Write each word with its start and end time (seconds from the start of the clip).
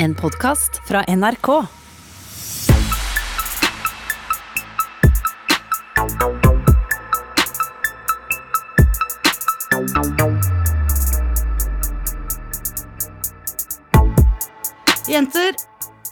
En 0.00 0.14
podkast 0.14 0.76
fra 0.86 1.00
NRK. 1.08 1.48
Jenter, 15.08 15.56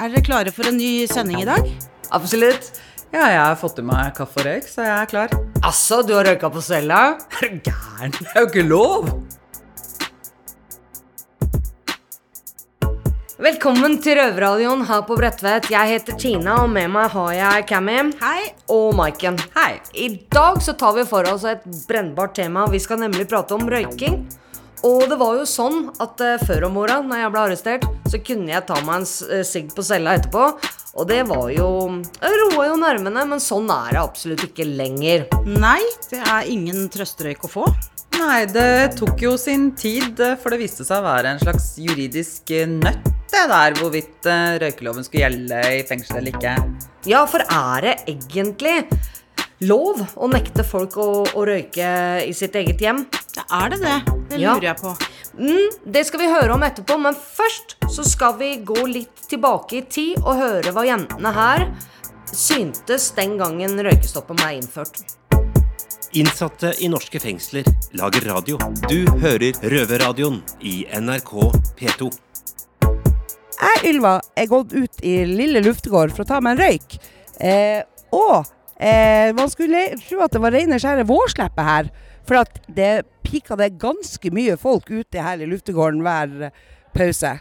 er 0.00 0.10
dere 0.10 0.22
klare 0.24 0.50
for 0.50 0.66
en 0.66 0.74
ny 0.74 1.06
sending 1.06 1.44
i 1.44 1.46
dag? 1.46 1.70
Absolutt. 2.10 2.72
Ja, 3.14 3.28
jeg 3.30 3.38
har 3.38 3.54
fått 3.60 3.78
i 3.78 3.86
meg 3.86 4.16
kaffe 4.18 4.42
og 4.42 4.48
røyk, 4.48 4.66
så 4.66 4.82
jeg 4.82 4.96
er 4.98 5.10
klar. 5.14 5.40
Altså, 5.62 6.02
du 6.02 6.16
har 6.18 6.26
røyka 6.26 6.50
på 6.50 6.66
cella? 6.74 7.04
Er 7.38 7.54
du 7.54 7.70
gæren? 7.70 8.18
Det 8.18 8.32
er 8.34 8.40
jo 8.42 8.50
ikke 8.50 8.66
lov! 8.66 9.12
Velkommen 13.36 13.98
til 14.00 14.16
Røverradioen 14.16 14.80
her 14.88 15.02
på 15.04 15.16
Bredtvet. 15.18 15.66
Jeg 15.68 15.90
heter 15.90 16.16
Tina, 16.20 16.54
og 16.64 16.70
med 16.72 16.88
meg 16.94 17.10
har 17.12 17.32
jeg 17.36 17.66
Cammy. 17.68 17.96
Hei. 18.22 18.46
Og 18.72 18.94
Maiken. 18.96 19.36
Hei. 19.52 19.74
I 19.92 20.08
dag 20.32 20.62
så 20.64 20.72
tar 20.80 20.94
vi 20.96 21.04
for 21.08 21.28
oss 21.28 21.44
et 21.48 21.64
brennbart 21.88 22.32
tema. 22.38 22.64
Vi 22.72 22.80
skal 22.80 23.02
nemlig 23.02 23.26
prate 23.28 23.52
om 23.58 23.66
røyking. 23.68 24.22
Og 24.86 25.04
det 25.10 25.18
var 25.20 25.34
jo 25.36 25.44
sånn 25.48 25.90
at 26.00 26.20
eh, 26.24 26.38
før 26.46 26.68
om 26.68 26.76
åra, 26.80 26.98
når 27.04 27.20
jeg 27.24 27.32
ble 27.34 27.42
arrestert, 27.42 27.84
så 28.12 28.20
kunne 28.24 28.52
jeg 28.54 28.64
ta 28.68 28.76
meg 28.86 29.00
en 29.02 29.06
s- 29.08 29.24
eh, 29.28 29.42
sigg 29.48 29.68
på 29.74 29.84
cella 29.84 30.14
etterpå. 30.16 30.46
Og 30.96 31.08
det 31.10 31.22
var 31.28 31.50
jo 31.52 31.68
Det 32.20 32.30
roa 32.40 32.68
jo 32.70 32.76
nervene, 32.80 33.24
men 33.28 33.42
sånn 33.42 33.68
er 33.72 33.96
det 33.96 34.00
absolutt 34.04 34.46
ikke 34.48 34.64
lenger. 34.68 35.26
Nei, 35.44 35.80
det 36.12 36.22
er 36.24 36.48
ingen 36.52 36.88
trøsterøyk 36.92 37.44
å 37.48 37.52
få. 37.52 37.66
Nei, 38.16 38.46
det 38.48 38.96
tok 38.96 39.20
jo 39.26 39.34
sin 39.36 39.72
tid, 39.76 40.20
eh, 40.24 40.36
for 40.40 40.50
det 40.54 40.60
viste 40.62 40.86
seg 40.88 41.02
å 41.02 41.08
være 41.08 41.34
en 41.34 41.42
slags 41.42 41.74
juridisk 41.82 42.52
eh, 42.56 42.64
nøtt, 42.70 43.10
det 43.32 43.44
der 43.50 43.74
hvorvidt 43.80 44.26
eh, 44.30 44.56
røykeloven 44.62 45.04
skulle 45.06 45.24
gjelde 45.26 45.60
i 45.78 45.82
fengsel 45.88 46.20
eller 46.20 46.34
ikke. 46.36 46.54
Ja, 47.10 47.24
for 47.30 47.42
er 47.42 47.84
det 47.86 47.94
egentlig 48.12 48.76
lov 49.66 50.02
å 50.20 50.28
nekte 50.28 50.64
folk 50.66 50.96
å, 51.00 51.08
å 51.32 51.44
røyke 51.48 51.90
i 52.26 52.32
sitt 52.36 52.56
eget 52.60 52.80
hjem? 52.82 53.04
Ja, 53.36 53.44
er 53.64 53.74
det 53.74 53.80
det? 53.82 53.96
Det 54.30 54.40
Ja. 54.42 54.54
lurer 54.54 54.70
jeg 54.72 54.80
på. 54.82 54.94
Mm, 55.36 55.68
det 55.92 56.06
skal 56.08 56.20
vi 56.22 56.30
høre 56.32 56.54
om 56.54 56.62
etterpå, 56.64 56.96
men 57.00 57.14
først 57.14 57.76
så 57.92 58.04
skal 58.08 58.36
vi 58.40 58.54
gå 58.64 58.86
litt 58.88 59.26
tilbake 59.30 59.78
i 59.78 59.82
tid 59.82 60.18
og 60.24 60.36
høre 60.40 60.72
hva 60.72 60.86
jentene 60.88 61.32
her 61.36 61.66
syntes 62.32 63.10
den 63.16 63.36
gangen 63.38 63.78
røykestoppen 63.86 64.36
ble 64.40 64.54
innført. 64.58 65.02
Innsatte 66.16 66.72
i 66.80 66.88
norske 66.88 67.20
fengsler 67.20 67.66
lager 67.98 68.24
radio. 68.30 68.56
Du 68.88 69.04
hører 69.20 69.52
Røverradioen 69.62 70.38
i 70.64 70.86
NRK 70.96 71.32
P2. 71.76 72.08
Jeg, 73.56 73.94
Ylva, 73.94 74.18
er 74.36 74.50
gått 74.50 74.74
ut 74.76 75.04
i 75.06 75.18
lille 75.28 75.62
luftegård 75.64 76.12
for 76.14 76.24
å 76.24 76.28
ta 76.28 76.40
meg 76.44 76.56
en 76.56 76.64
røyk. 76.64 76.96
Eh, 77.40 77.80
og 78.14 78.44
eh, 78.76 79.32
man 79.36 79.50
skulle 79.52 79.88
tro 80.04 80.20
at 80.24 80.34
det 80.36 80.42
var 80.44 80.54
rene 80.56 80.80
skjære 80.82 81.06
vårsleppet 81.08 81.68
her. 81.70 81.90
For 82.26 82.42
at 82.42 82.60
det 82.66 83.06
pika 83.26 83.56
det 83.58 83.76
ganske 83.80 84.32
mye 84.34 84.56
folk 84.60 84.90
ute 84.90 85.22
her 85.22 85.40
i 85.40 85.48
luftegården 85.48 86.02
hver 86.04 86.50
pause. 86.96 87.36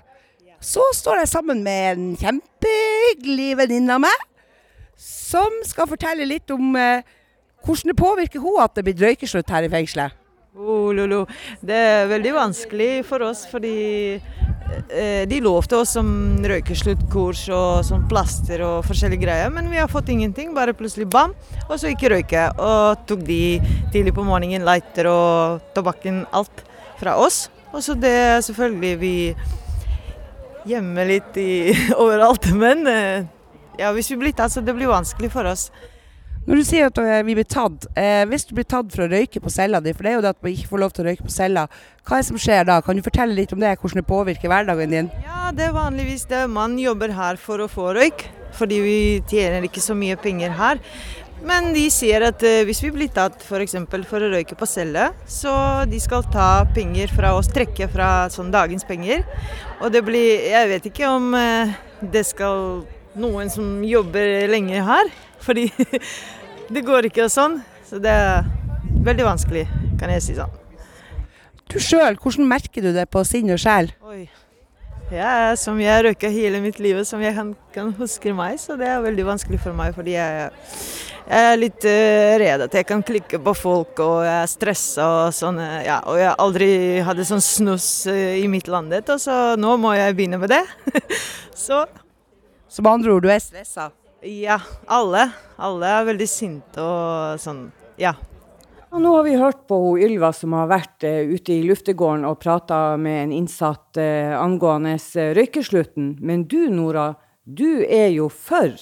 Så 0.61 0.85
står 0.97 1.21
jeg 1.21 1.31
sammen 1.33 1.63
med 1.65 1.91
en 1.91 2.05
kjempehyggelig 2.17 3.51
venninne 3.59 3.97
av 3.97 4.05
meg, 4.05 4.27
som 4.97 5.61
skal 5.67 5.89
fortelle 5.89 6.27
litt 6.29 6.49
om 6.53 6.77
eh, 6.79 7.03
hvordan 7.65 7.91
det 7.91 7.99
påvirker 7.99 8.43
hun 8.43 8.61
at 8.63 8.77
det 8.77 8.85
blir 8.87 9.03
røykeslutt 9.03 9.51
her 9.51 9.67
i 9.67 9.73
fengselet. 9.73 10.15
Oh. 10.55 11.27
Det 11.59 11.75
er 11.75 12.07
veldig 12.07 12.31
vanskelig 12.37 12.91
for 13.09 13.25
oss, 13.27 13.43
fordi 13.51 14.21
de 15.29 15.39
lovte 15.43 15.77
oss 15.77 15.91
som 15.95 16.07
røykesluttkurs 16.45 17.43
og 17.53 17.85
sånn 17.87 18.05
plaster 18.09 18.63
og 18.65 18.85
forskjellige 18.87 19.23
greier, 19.23 19.51
men 19.53 19.69
vi 19.71 19.79
har 19.81 19.91
fått 19.91 20.09
ingenting. 20.13 20.53
Bare 20.57 20.75
plutselig 20.77 21.07
bam, 21.11 21.35
og 21.67 21.75
så 21.79 21.91
ikke 21.91 22.11
røyke. 22.15 22.47
Og 22.57 23.05
tok 23.09 23.25
de 23.27 23.59
tidlig 23.93 24.15
på 24.15 24.25
morgenen 24.25 24.65
lighter 24.65 25.09
og 25.11 25.67
tobakken, 25.77 26.23
alt 26.35 26.65
fra 26.99 27.17
oss. 27.21 27.45
Og 27.75 27.83
så 27.83 27.95
det 27.99 28.11
er 28.11 28.43
selvfølgelig 28.45 28.95
vi 29.01 29.15
gjemmer 30.65 31.09
litt 31.09 31.37
i, 31.39 31.73
overalt, 32.03 32.49
men 32.55 32.85
eh, 32.89 33.25
ja, 33.79 33.91
hvis 33.95 34.09
vi 34.13 34.21
blir 34.23 34.35
tatt, 34.35 34.53
så 34.53 34.63
det 34.63 34.75
blir 34.77 34.91
vanskelig 34.91 35.31
for 35.33 35.47
oss. 35.49 35.69
Når 36.45 36.59
du 36.59 36.65
sier 36.67 36.91
at 36.91 36.99
eh, 37.01 37.23
vi 37.25 37.33
blir 37.33 37.47
tatt, 37.49 37.87
eh, 37.97 38.21
hvis 38.29 38.43
du 38.45 38.51
blir 38.53 38.67
tatt 38.69 38.91
for 38.93 39.07
å 39.07 39.09
røyke 39.09 39.41
på 39.41 39.49
cella 39.49 39.79
di, 39.81 39.95
for 39.97 40.05
det 40.05 40.11
er 40.11 40.19
jo 40.19 40.23
det 40.27 40.33
at 40.35 40.43
man 40.45 40.53
ikke 40.53 40.69
får 40.69 40.81
lov 40.83 40.91
til 40.93 41.01
å 41.01 41.07
røyke 41.07 41.25
på 41.25 41.33
cella, 41.33 41.63
hva 42.05 42.19
er 42.19 42.21
det 42.21 42.27
som 42.27 42.41
skjer 42.43 42.67
da? 42.69 42.75
Kan 42.85 42.99
du 42.99 43.05
fortelle 43.05 43.33
litt 43.33 43.55
om 43.55 43.63
det, 43.63 43.71
hvordan 43.81 44.03
det 44.03 44.05
påvirker 44.11 44.51
hverdagen 44.51 44.93
din? 44.93 45.09
Ja, 45.25 45.49
det 45.57 45.65
er 45.65 45.73
vanligvis 45.73 46.27
det. 46.29 46.43
Man 46.53 46.77
jobber 46.77 47.15
her 47.17 47.41
for 47.41 47.65
å 47.65 47.69
få 47.71 47.95
røyk, 47.97 48.27
fordi 48.53 48.77
vi 48.85 48.97
tjener 49.25 49.65
ikke 49.65 49.81
så 49.81 49.97
mye 49.97 50.19
penger 50.21 50.53
her. 50.53 50.83
Men 51.45 51.73
de 51.73 51.87
sier 51.89 52.27
at 52.29 52.45
eh, 52.45 52.61
hvis 52.69 52.83
vi 52.85 52.93
blir 52.93 53.09
tatt 53.13 53.41
f.eks. 53.41 53.79
For, 53.89 54.05
for 54.13 54.21
å 54.21 54.31
røyke 54.37 54.57
på 54.59 54.69
celle, 54.69 55.09
så 55.25 55.55
de 55.89 55.97
skal 56.01 56.29
ta 56.29 56.49
penger 56.77 57.09
fra 57.09 57.33
oss, 57.39 57.49
trekke 57.49 57.89
fra 57.89 58.29
sånn 58.33 58.53
dagens 58.53 58.85
penger. 58.85 59.25
Og 59.81 59.89
det 59.97 60.05
blir 60.05 60.45
Jeg 60.45 60.69
vet 60.75 60.93
ikke 60.93 61.09
om 61.09 61.33
eh, 61.41 61.73
det 62.05 62.27
skal 62.29 62.85
noen 63.17 63.49
som 63.49 63.79
jobber 63.85 64.45
lenge 64.51 64.81
her, 64.85 65.09
fordi 65.43 65.67
det 66.73 66.85
går 66.85 67.09
ikke 67.09 67.29
sånn. 67.31 67.59
Så 67.85 67.99
det 68.01 68.11
er 68.11 68.47
veldig 69.05 69.27
vanskelig, 69.27 69.67
kan 69.99 70.13
jeg 70.13 70.23
si 70.25 70.37
sånn. 70.37 70.53
Du 71.69 71.77
sjøl, 71.81 72.17
hvordan 72.21 72.47
merker 72.49 72.83
du 72.85 72.91
det 72.93 73.07
på 73.13 73.23
sinn 73.25 73.49
og 73.53 73.61
sjel? 73.61 73.91
Oi. 74.05 74.27
Jeg 75.13 75.21
er 75.21 75.57
som 75.61 75.77
jeg 75.77 76.01
røyka 76.01 76.29
hele 76.33 76.57
mitt 76.63 76.79
liv, 76.81 76.97
som 77.05 77.21
jeg 77.21 77.35
kan, 77.35 77.51
kan 77.73 77.91
huske 77.99 78.31
meg, 78.33 78.55
så 78.57 78.73
det 78.77 78.87
er 78.89 79.03
veldig 79.05 79.25
vanskelig 79.27 79.59
for 79.61 79.77
meg. 79.77 79.93
Fordi 79.93 80.15
jeg, 80.15 80.47
jeg 81.29 81.49
er 81.51 81.59
litt 81.61 81.85
uh, 81.85 82.31
redd 82.41 82.63
at 82.65 82.77
jeg 82.79 82.87
kan 82.89 83.03
klikke 83.05 83.37
på 83.45 83.53
folk, 83.57 84.01
og 84.01 84.23
jeg 84.25 84.39
er 84.39 84.49
stressa 84.49 85.05
og 85.27 85.35
sånn. 85.37 85.61
eh, 85.61 85.83
Ja, 85.85 85.99
og 86.09 86.17
jeg 86.17 86.33
aldri 86.41 86.69
hadde 87.05 87.27
sånn 87.29 87.43
snus 87.45 87.89
eh, 88.09 88.39
i 88.41 88.47
mitt 88.49 88.69
landet, 88.71 89.09
og 89.13 89.21
så 89.21 89.53
nå 89.61 89.75
må 89.81 89.93
jeg 89.93 90.17
begynne 90.17 90.41
med 90.41 90.53
det. 90.55 90.63
så 91.67 91.83
Som 92.65 92.89
andre 92.89 93.13
ord, 93.13 93.25
du 93.25 93.29
er 93.29 93.45
stressa? 93.45 93.91
Ja, 94.25 94.59
alle. 94.85 95.27
Alle 95.61 95.91
er 95.99 96.07
veldig 96.09 96.27
sinte 96.29 96.81
og 96.81 97.41
sånn. 97.41 97.67
Ja. 98.01 98.15
Og 98.95 99.01
nå 99.03 99.11
har 99.17 99.25
vi 99.27 99.35
hørt 99.35 99.65
på 99.67 99.77
hun 99.81 100.01
Ylva 100.05 100.31
som 100.35 100.55
har 100.55 100.69
vært 100.71 101.05
uh, 101.05 101.27
ute 101.27 101.53
i 101.57 101.65
luftegården 101.67 102.25
og 102.27 102.39
prata 102.41 102.95
med 103.01 103.25
en 103.25 103.35
innsatt 103.41 103.99
uh, 103.99 104.35
angående 104.39 104.95
eh, 104.95 105.33
røykeslutten. 105.35 106.15
Men 106.23 106.45
du 106.49 106.69
Nora, 106.71 107.09
du 107.43 107.83
er 107.83 108.07
jo 108.15 108.29
for, 108.31 108.73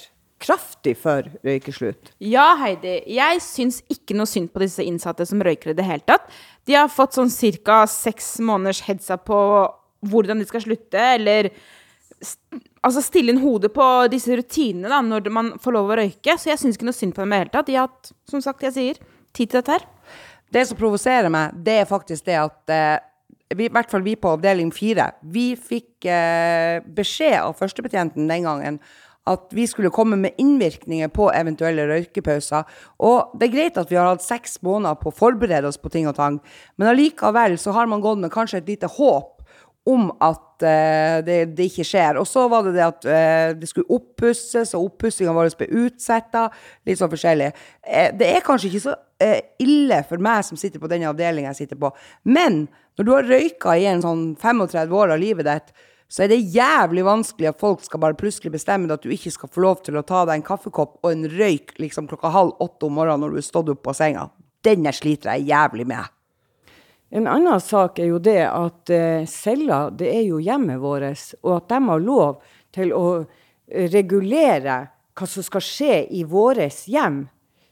kraftig 0.44 0.96
for 1.02 1.28
røykeslutt. 1.46 2.14
Ja, 2.24 2.54
Heidi. 2.62 3.00
Jeg 3.16 3.42
syns 3.44 3.82
ikke 3.92 4.16
noe 4.18 4.30
synd 4.30 4.52
på 4.54 4.64
disse 4.64 4.86
innsatte 4.86 5.26
som 5.28 5.42
røyker 5.44 5.74
i 5.74 5.78
det 5.78 5.88
hele 5.88 6.06
tatt. 6.06 6.30
De 6.70 6.78
har 6.78 6.92
fått 6.94 7.18
sånn 7.18 7.32
ca. 7.66 7.84
seks 7.90 8.38
måneders 8.40 8.84
heads 8.86 9.10
up 9.12 9.26
på 9.32 9.40
hvordan 10.12 10.44
de 10.44 10.48
skal 10.48 10.64
slutte, 10.66 11.00
eller 11.18 11.50
altså 12.84 13.04
stille 13.04 13.34
inn 13.34 13.42
hodet 13.44 13.72
på 13.76 13.86
disse 14.12 14.36
rutinene 14.38 14.92
da, 14.92 15.00
når 15.06 15.32
man 15.34 15.54
får 15.62 15.76
lov 15.78 15.92
å 15.92 15.98
røyke. 16.02 16.38
Så 16.40 16.52
jeg 16.52 16.62
syns 16.62 16.78
ikke 16.78 16.90
noe 16.90 16.98
synd 16.98 17.16
på 17.16 17.24
dem 17.24 17.32
i 17.32 17.38
det 17.38 17.42
hele 17.46 17.54
tatt. 17.56 17.70
De 17.70 17.78
har 17.78 17.90
hatt, 17.90 18.14
som 18.30 18.44
sagt, 18.44 18.66
jeg 18.68 18.76
sier, 18.76 19.02
tid 19.34 19.50
til 19.50 19.62
dette 19.62 19.78
her. 19.78 19.88
Det 20.54 20.68
som 20.70 20.78
provoserer 20.78 21.32
meg, 21.34 21.56
det 21.66 21.80
er 21.82 21.90
faktisk 21.90 22.28
det 22.28 22.38
at 22.38 22.74
eh, 22.74 23.00
vi, 23.56 23.70
i 23.70 23.74
hvert 23.74 23.90
fall 23.90 24.04
vi 24.06 24.18
på 24.20 24.36
avdeling 24.36 24.70
fire, 24.74 25.12
vi 25.34 25.54
fikk 25.58 26.06
eh, 26.10 26.84
beskjed 26.98 27.40
av 27.40 27.56
førstebetjenten 27.58 28.30
den 28.30 28.46
gangen 28.50 28.80
at 29.30 29.54
vi 29.56 29.64
skulle 29.68 29.92
komme 29.94 30.18
med 30.20 30.36
innvirkninger 30.42 31.08
på 31.16 31.30
eventuelle 31.32 31.86
røykepauser. 31.88 32.66
Og 33.08 33.38
det 33.40 33.48
er 33.48 33.54
greit 33.54 33.78
at 33.80 33.92
vi 33.92 33.96
har 33.96 34.10
hatt 34.10 34.26
seks 34.26 34.58
måneder 34.66 35.00
på 35.00 35.14
å 35.14 35.16
forberede 35.16 35.70
oss 35.70 35.80
på 35.80 35.92
ting 35.94 36.10
og 36.12 36.18
tang, 36.18 36.42
men 36.76 36.92
allikevel 36.92 37.56
så 37.62 37.76
har 37.78 37.88
man 37.88 38.04
gått 38.04 38.20
med 38.20 38.34
kanskje 38.34 38.60
et 38.60 38.74
lite 38.74 38.92
håp 38.98 39.43
om 39.90 40.10
at 40.24 40.64
uh, 40.64 41.20
det, 41.26 41.38
det 41.58 41.68
ikke 41.70 41.86
skjer. 41.88 42.20
Og 42.20 42.28
så 42.30 42.46
var 42.52 42.66
det 42.68 42.76
det 42.78 42.86
at 42.86 43.08
uh, 43.08 43.50
det 43.60 43.70
skulle 43.70 43.92
oppusses, 43.92 44.74
og 44.78 44.90
oppussinga 44.92 45.34
vår 45.36 45.52
ble 45.60 45.70
utsetta. 45.86 46.48
Litt 46.88 47.02
sånn 47.02 47.12
forskjellig. 47.12 47.52
Uh, 47.84 48.10
det 48.20 48.30
er 48.32 48.46
kanskje 48.46 48.72
ikke 48.72 48.86
så 48.90 49.00
ille 49.64 50.02
for 50.04 50.20
meg 50.20 50.42
som 50.44 50.60
sitter 50.60 50.82
på 50.84 50.90
den 50.92 51.06
avdelinga 51.08 51.54
jeg 51.54 51.62
sitter 51.62 51.78
på, 51.80 51.94
men 52.28 52.66
når 52.98 53.06
du 53.08 53.12
har 53.14 53.30
røyka 53.30 53.76
i 53.80 53.86
en 53.88 54.02
sånn 54.04 54.24
35 54.36 54.92
år 55.00 55.14
av 55.14 55.22
livet 55.22 55.48
ditt, 55.48 55.72
så 56.12 56.26
er 56.26 56.34
det 56.34 56.42
jævlig 56.54 57.06
vanskelig 57.08 57.50
at 57.50 57.62
folk 57.62 57.86
skal 57.86 58.02
bare 58.04 58.18
plutselig 58.20 58.52
bestemme 58.54 58.92
at 58.94 59.06
du 59.06 59.14
ikke 59.14 59.32
skal 59.34 59.50
få 59.54 59.64
lov 59.64 59.80
til 59.86 59.96
å 59.98 60.04
ta 60.06 60.26
deg 60.28 60.42
en 60.42 60.46
kaffekopp 60.46 61.00
og 61.00 61.08
en 61.10 61.24
røyk 61.32 61.74
liksom 61.82 62.10
klokka 62.12 62.34
halv 62.36 62.60
åtte 62.62 62.90
om 62.90 63.00
morgenen 63.00 63.24
når 63.24 63.34
du 63.34 63.40
er 63.42 63.48
stått 63.48 63.72
opp 63.74 63.82
på 63.88 63.96
senga. 63.98 64.28
Den 64.64 64.86
sliter 64.94 65.34
jeg 65.34 65.50
jævlig 65.50 65.88
med. 65.90 66.12
En 67.14 67.28
annen 67.30 67.62
sak 67.62 68.00
er 68.02 68.10
jo 68.10 68.18
det 68.18 68.42
at 68.48 68.90
eh, 68.90 69.28
celler, 69.30 69.92
det 69.94 70.10
er 70.10 70.24
jo 70.26 70.40
hjemmet 70.42 70.82
vårt, 70.82 71.36
og 71.46 71.60
at 71.60 71.68
de 71.70 71.80
har 71.86 72.02
lov 72.02 72.40
til 72.74 72.94
å 72.98 73.06
eh, 73.22 73.86
regulere 73.94 74.80
hva 75.14 75.28
som 75.30 75.46
skal 75.46 75.62
skje 75.62 76.00
i 76.10 76.24
vårt 76.26 76.88
hjem. 76.90 77.28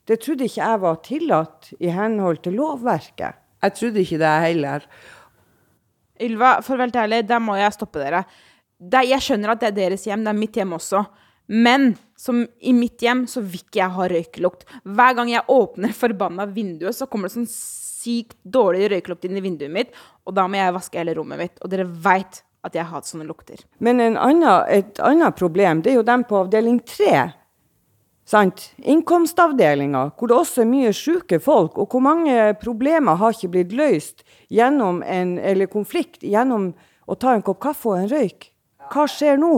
Det 0.05 0.19
trodde 0.21 0.45
ikke 0.45 0.61
jeg 0.61 0.83
var 0.83 1.01
tillatt 1.07 1.71
i 1.79 1.89
henhold 1.89 2.43
til 2.45 2.59
lovverket. 2.59 3.41
Jeg 3.65 3.77
trodde 3.77 4.03
ikke 4.03 4.21
det 4.21 4.35
heller. 4.45 4.85
Ylva, 6.21 6.53
for 6.61 6.75
å 6.75 6.81
være 6.81 6.91
helt 6.91 7.01
ærlig, 7.01 7.25
der 7.29 7.41
må 7.41 7.57
jeg 7.57 7.73
stoppe 7.73 8.01
dere. 8.01 8.23
det 8.77 9.03
Jeg 9.09 9.25
skjønner 9.25 9.55
at 9.55 9.61
det 9.63 9.71
er 9.71 9.77
deres 9.79 10.05
hjem, 10.05 10.25
det 10.25 10.35
er 10.35 10.41
mitt 10.41 10.57
hjem 10.57 10.77
også. 10.77 11.01
Men 11.51 11.95
som 12.13 12.45
i 12.61 12.73
mitt 12.77 13.01
hjem 13.01 13.25
så 13.29 13.41
vil 13.41 13.63
ikke 13.65 13.81
jeg 13.81 13.95
ha 13.97 14.09
røykelukt. 14.13 14.67
Hver 14.85 15.17
gang 15.17 15.33
jeg 15.33 15.49
åpner 15.49 15.97
forbanna 15.97 16.45
vinduet, 16.45 16.93
så 16.93 17.09
kommer 17.09 17.29
det 17.29 17.39
sånn 17.39 17.49
sykt 18.01 18.37
dårlig 18.43 18.89
røyklukt 18.91 19.27
inn 19.27 19.37
i 19.37 19.43
vinduet 19.43 19.73
mitt, 19.73 19.91
og 20.25 20.35
da 20.37 20.47
må 20.49 20.59
jeg 20.59 20.77
vaske 20.77 21.01
hele 21.01 21.15
rommet 21.17 21.41
mitt. 21.41 21.61
Og 21.61 21.71
dere 21.71 21.85
veit 21.85 22.41
at 22.65 22.77
jeg 22.77 22.89
hater 22.89 23.09
sånne 23.09 23.27
lukter. 23.29 23.61
Men 23.81 24.01
en 24.03 24.17
annen, 24.21 24.65
et 24.69 24.99
annet 25.01 25.37
problem, 25.37 25.81
det 25.81 25.93
er 25.93 26.01
jo 26.01 26.07
dem 26.07 26.25
på 26.27 26.43
avdeling 26.43 26.81
tre. 26.85 27.31
Sant? 28.31 28.69
Innkomstavdelinga, 28.77 30.05
hvor 30.15 30.29
det 30.29 30.37
også 30.37 30.63
er 30.63 30.69
mye 30.69 30.93
syke 30.95 31.41
folk. 31.41 31.79
Og 31.81 31.91
hvor 31.91 32.03
mange 32.05 32.53
problemer 32.61 33.17
har 33.19 33.35
ikke 33.35 33.51
blitt 33.55 33.75
løst 33.75 34.25
gjennom 34.53 35.01
en, 35.03 35.35
eller 35.39 35.71
konflikt 35.71 36.23
gjennom 36.23 36.71
å 37.09 37.17
ta 37.19 37.35
en 37.35 37.43
kopp 37.45 37.59
kaffe 37.65 37.89
og 37.91 38.03
en 38.03 38.11
røyk? 38.11 38.51
Hva 38.91 39.07
skjer 39.09 39.41
nå? 39.41 39.55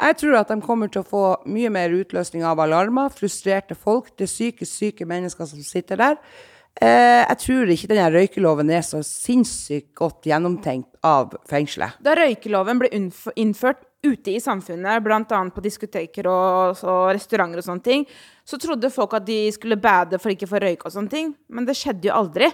Jeg 0.00 0.16
tror 0.16 0.38
at 0.38 0.48
de 0.48 0.62
kommer 0.64 0.88
til 0.88 1.02
å 1.02 1.08
få 1.08 1.24
mye 1.50 1.68
mer 1.72 1.92
utløsning 1.92 2.44
av 2.46 2.60
alarmer, 2.62 3.12
frustrerte 3.12 3.76
folk, 3.76 4.14
det 4.16 4.30
psykisk 4.30 4.70
syke 4.70 5.04
mennesker 5.08 5.48
som 5.50 5.60
sitter 5.64 6.00
der. 6.00 6.16
Eh, 6.80 7.22
jeg 7.26 7.38
tror 7.42 7.72
ikke 7.74 7.90
denne 7.90 8.08
røykeloven 8.14 8.70
er 8.72 8.84
så 8.86 9.02
sinnssykt 9.04 9.90
godt 9.98 10.28
gjennomtenkt 10.30 11.00
av 11.04 11.34
fengselet. 11.50 11.98
Da 12.00 12.14
røykeloven 12.16 12.80
ble 12.80 12.90
innført 12.94 13.82
ute 14.00 14.32
i 14.32 14.40
samfunnet, 14.40 15.02
bl.a. 15.04 15.40
på 15.52 15.64
diskoteker 15.64 16.28
og, 16.30 16.80
og 16.88 17.02
restauranter 17.12 17.60
og 17.60 17.66
sånne 17.66 17.84
ting, 17.84 18.06
så 18.48 18.56
trodde 18.60 18.92
folk 18.92 19.18
at 19.18 19.26
de 19.26 19.42
skulle 19.52 19.76
bade 19.80 20.20
for 20.22 20.32
ikke 20.32 20.48
å 20.48 20.54
få 20.54 20.62
røyke 20.62 20.88
og 20.88 20.94
sånne 20.94 21.12
ting, 21.12 21.34
men 21.52 21.68
det 21.68 21.76
skjedde 21.76 22.08
jo 22.08 22.16
aldri. 22.16 22.48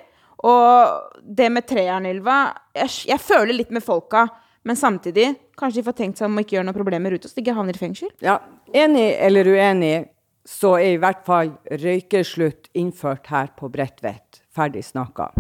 Og 0.47 1.23
det 1.23 1.47
med 1.53 1.65
Treernylva 1.69 2.41
jeg, 2.77 2.91
jeg 3.13 3.23
føler 3.23 3.55
litt 3.57 3.71
med 3.73 3.85
folka, 3.85 4.27
men 4.67 4.77
samtidig 4.77 5.31
kanskje 5.57 5.81
de 5.81 5.87
får 5.87 5.97
tenkt 6.01 6.19
seg 6.19 6.27
om 6.27 6.37
å 6.37 6.43
ikke 6.43 6.59
gjøre 6.59 6.67
noen 6.67 6.77
problemer 6.77 7.15
ute, 7.15 7.31
så 7.31 7.39
de 7.39 7.45
ikke 7.45 7.55
havner 7.57 7.79
i 7.79 7.81
fengsel. 7.81 8.11
Ja, 8.25 8.41
enig 8.75 9.07
eller 9.23 9.49
uenig, 9.55 9.95
så 10.47 10.77
er 10.79 10.95
i 10.95 11.01
hvert 11.03 11.25
fall 11.27 11.57
røykeslutt 11.83 12.71
innført 12.79 13.27
her 13.33 13.51
på 13.59 13.69
Bredtvet. 13.73 14.45
Ferdig 14.55 14.85
snakka. 14.87 15.33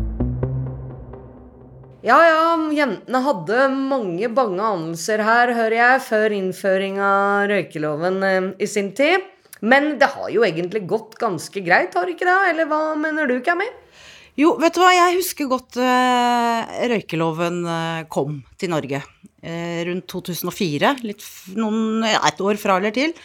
Ja 2.06 2.19
ja, 2.23 2.43
jentene 2.75 3.23
hadde 3.25 3.62
mange 3.75 4.29
bange 4.31 4.62
anelser 4.62 5.23
her, 5.26 5.50
hører 5.56 5.79
jeg, 5.79 6.03
før 6.06 6.35
innføring 6.37 7.00
av 7.03 7.49
røykeloven 7.50 8.20
eh, 8.23 8.53
i 8.62 8.69
sin 8.70 8.93
tid. 8.94 9.25
Men 9.64 9.97
det 9.99 10.11
har 10.12 10.29
jo 10.31 10.44
egentlig 10.47 10.85
gått 10.87 11.17
ganske 11.19 11.62
greit, 11.64 11.97
har 11.97 12.11
ikke 12.12 12.29
det? 12.29 12.38
Eller 12.52 12.69
hva 12.70 12.93
mener 13.00 13.31
du, 13.31 13.38
Cammy? 13.43 13.67
Jo, 14.37 14.52
vet 14.61 14.76
du 14.76 14.82
hva, 14.82 14.93
jeg 14.93 15.17
husker 15.17 15.49
godt 15.49 15.79
eh, 15.81 16.75
røykeloven 16.93 17.62
eh, 17.73 18.02
kom 18.12 18.43
til 18.61 18.75
Norge. 18.75 19.00
Eh, 19.41 19.81
rundt 19.88 20.06
2004. 20.12 20.93
Litt, 21.09 21.25
noen, 21.56 22.05
et 22.05 22.43
år 22.44 22.61
fra 22.61 22.76
eller 22.76 22.93
til. 22.94 23.17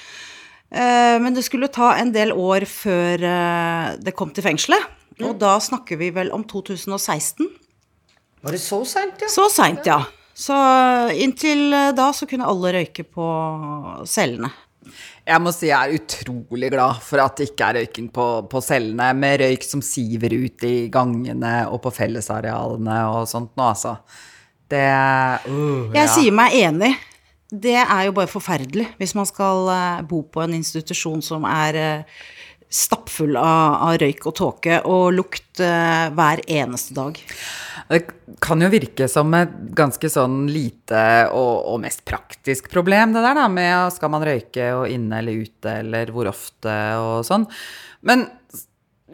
Eh, 0.71 1.18
men 1.19 1.35
det 1.35 1.44
skulle 1.44 1.68
ta 1.68 1.91
en 2.00 2.13
del 2.15 2.31
år 2.31 2.65
før 2.69 3.25
eh, 3.27 3.91
det 4.00 4.15
kom 4.15 4.31
til 4.35 4.45
fengselet. 4.45 4.88
Og 5.21 5.35
da 5.41 5.57
snakker 5.62 6.00
vi 6.00 6.09
vel 6.15 6.31
om 6.33 6.45
2016. 6.47 7.50
Var 8.41 8.56
det 8.56 8.62
så 8.63 8.81
seint, 8.88 9.21
ja? 9.21 9.29
Så 9.29 9.45
seint, 9.53 9.85
ja. 9.85 10.00
Så 10.33 10.56
inntil 11.12 11.68
eh, 11.75 11.91
da 11.97 12.09
så 12.15 12.25
kunne 12.29 12.47
alle 12.50 12.73
røyke 12.79 13.06
på 13.06 13.27
cellene. 14.09 14.50
Jeg 15.27 15.38
må 15.44 15.51
si 15.53 15.68
jeg 15.69 15.77
er 15.77 16.00
utrolig 16.00 16.71
glad 16.74 17.03
for 17.06 17.21
at 17.21 17.38
det 17.38 17.51
ikke 17.51 17.67
er 17.67 17.77
røyking 17.81 18.07
på, 18.13 18.25
på 18.50 18.63
cellene, 18.65 19.12
med 19.13 19.44
røyk 19.44 19.67
som 19.67 19.83
siver 19.85 20.33
ut 20.33 20.65
i 20.65 20.75
gangene 20.94 21.53
og 21.69 21.83
på 21.83 21.94
fellesarealene 21.94 22.97
og 23.12 23.29
sånt 23.29 23.53
nå, 23.59 23.67
altså. 23.75 24.00
Det 24.71 24.88
uh, 24.88 25.91
Jeg 25.91 26.00
ja. 26.00 26.09
sier 26.15 26.33
meg 26.33 26.56
enig. 26.56 26.95
Det 27.51 27.75
er 27.81 28.06
jo 28.07 28.13
bare 28.15 28.31
forferdelig 28.31 28.94
hvis 29.00 29.15
man 29.18 29.27
skal 29.27 29.68
eh, 29.74 30.03
bo 30.07 30.24
på 30.24 30.44
en 30.44 30.56
institusjon 30.56 31.19
som 31.25 31.44
er 31.50 31.80
eh, 31.80 32.21
stappfull 32.71 33.36
av, 33.36 33.75
av 33.89 33.98
røyk 34.00 34.24
og 34.30 34.36
tåke 34.39 34.77
og 34.88 35.12
lukt 35.18 35.59
eh, 35.59 36.07
hver 36.15 36.42
eneste 36.48 36.95
dag. 36.95 37.19
Det 37.92 38.00
kan 38.39 38.63
jo 38.63 38.69
virke 38.71 39.09
som 39.12 39.33
et 39.36 39.51
ganske 39.75 40.07
sånn 40.13 40.45
lite 40.48 41.03
og, 41.36 41.74
og 41.74 41.81
mest 41.83 42.06
praktisk 42.07 42.71
problem, 42.71 43.12
det 43.12 43.25
der 43.25 43.36
da, 43.42 43.50
med 43.51 43.92
skal 43.98 44.13
man 44.13 44.24
røyke 44.24 44.71
og 44.77 44.88
inne 44.88 45.19
eller 45.19 45.44
ute, 45.44 45.75
eller 45.83 46.13
hvor 46.15 46.31
ofte 46.31 46.77
og 47.03 47.27
sånn. 47.27 47.50
Men 48.07 48.30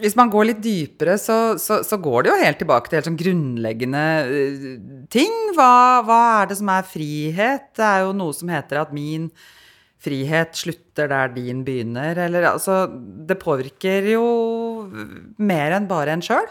hvis 0.02 0.16
man 0.18 0.32
går 0.34 0.50
litt 0.52 0.64
dypere, 0.64 1.18
så, 1.22 1.58
så, 1.62 1.82
så 1.86 2.00
går 2.02 2.26
det 2.26 2.32
jo 2.32 2.40
helt 2.42 2.60
tilbake 2.62 2.90
til 2.90 3.00
helt 3.00 3.10
sånn 3.10 3.20
grunnleggende 3.20 4.04
eh, 4.26 4.68
ting. 5.14 5.34
Hva, 5.58 6.04
hva 6.08 6.20
er 6.42 6.52
det 6.52 6.58
som 6.60 6.72
er 6.74 6.88
frihet? 6.88 7.72
Det 7.78 7.86
er 7.86 8.06
jo 8.06 8.14
noe 8.18 8.36
som 8.38 8.52
heter 8.54 8.82
at 8.84 8.94
min 8.96 9.30
frihet 10.04 10.54
slutter 10.56 11.10
der 11.10 11.34
din 11.34 11.64
begynner, 11.66 12.20
eller 12.28 12.52
altså 12.52 12.84
Det 13.28 13.40
påvirker 13.42 14.06
jo 14.12 14.26
mer 15.42 15.74
enn 15.78 15.90
bare 15.90 16.14
en 16.14 16.24
sjøl. 16.24 16.46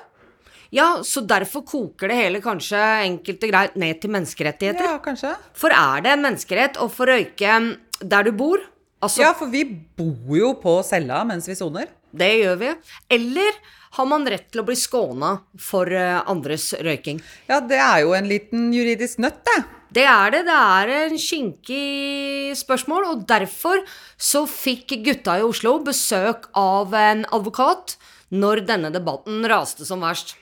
Ja, 0.74 0.96
så 1.06 1.22
derfor 1.22 1.62
koker 1.66 2.10
det 2.10 2.18
hele 2.18 2.40
kanskje 2.42 2.80
enkelt 3.06 3.44
og 3.46 3.52
greit 3.52 3.76
ned 3.78 4.00
til 4.02 4.10
menneskerettigheter. 4.12 4.88
Ja, 4.90 4.96
kanskje. 5.02 5.36
For 5.56 5.72
er 5.72 6.02
det 6.02 6.16
en 6.16 6.24
menneskerett 6.26 6.80
å 6.82 6.88
få 6.90 7.06
røyke 7.08 7.60
der 8.02 8.26
du 8.26 8.32
bor? 8.36 8.64
Altså, 9.00 9.22
Ja, 9.22 9.30
for 9.36 9.52
vi 9.52 9.62
bor 9.64 10.34
jo 10.36 10.54
på 10.58 10.80
cella 10.86 11.22
mens 11.28 11.46
vi 11.48 11.54
soner. 11.58 11.86
Det 12.18 12.32
gjør 12.40 12.60
vi. 12.60 12.74
Eller 13.16 13.58
har 13.96 14.08
man 14.08 14.26
rett 14.28 14.50
til 14.52 14.60
å 14.62 14.66
bli 14.66 14.76
skåna 14.76 15.32
for 15.62 15.90
eh, 15.92 16.18
andres 16.28 16.72
røyking? 16.84 17.22
Ja, 17.48 17.62
det 17.64 17.80
er 17.80 18.02
jo 18.04 18.12
en 18.16 18.28
liten 18.28 18.68
juridisk 18.74 19.22
nøtt, 19.24 19.40
det. 19.48 19.58
Det 19.96 20.04
er 20.04 20.34
det. 20.34 20.42
Det 20.48 20.56
er 20.56 20.92
en 20.96 21.20
skinkig 21.20 22.56
spørsmål, 22.58 23.06
og 23.12 23.24
derfor 23.28 23.80
så 24.20 24.44
fikk 24.50 24.98
gutta 25.06 25.38
i 25.40 25.46
Oslo 25.46 25.78
besøk 25.86 26.50
av 26.58 26.92
en 26.98 27.24
advokat 27.30 27.96
når 28.34 28.66
denne 28.68 28.92
debatten 28.92 29.46
raste 29.48 29.86
som 29.88 30.04
verst. 30.04 30.34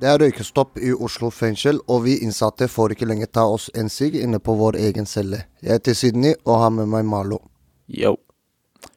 Det 0.00 0.08
er 0.08 0.16
røykestopp 0.16 0.78
i 0.80 0.94
Oslo 0.96 1.28
fengsel, 1.28 1.76
og 1.84 2.06
vi 2.06 2.14
innsatte 2.24 2.70
får 2.72 2.94
ikke 2.94 3.04
lenger 3.10 3.28
ta 3.36 3.42
oss 3.52 3.66
en 3.76 3.90
sigg 3.92 4.14
inne 4.16 4.38
på 4.40 4.54
vår 4.56 4.78
egen 4.80 5.04
celle. 5.04 5.42
Jeg 5.60 5.76
heter 5.76 5.96
Sydney 5.98 6.38
og 6.46 6.54
har 6.62 6.70
med 6.72 6.88
meg 6.88 7.04
Malo. 7.04 7.42
Yo. 7.84 8.14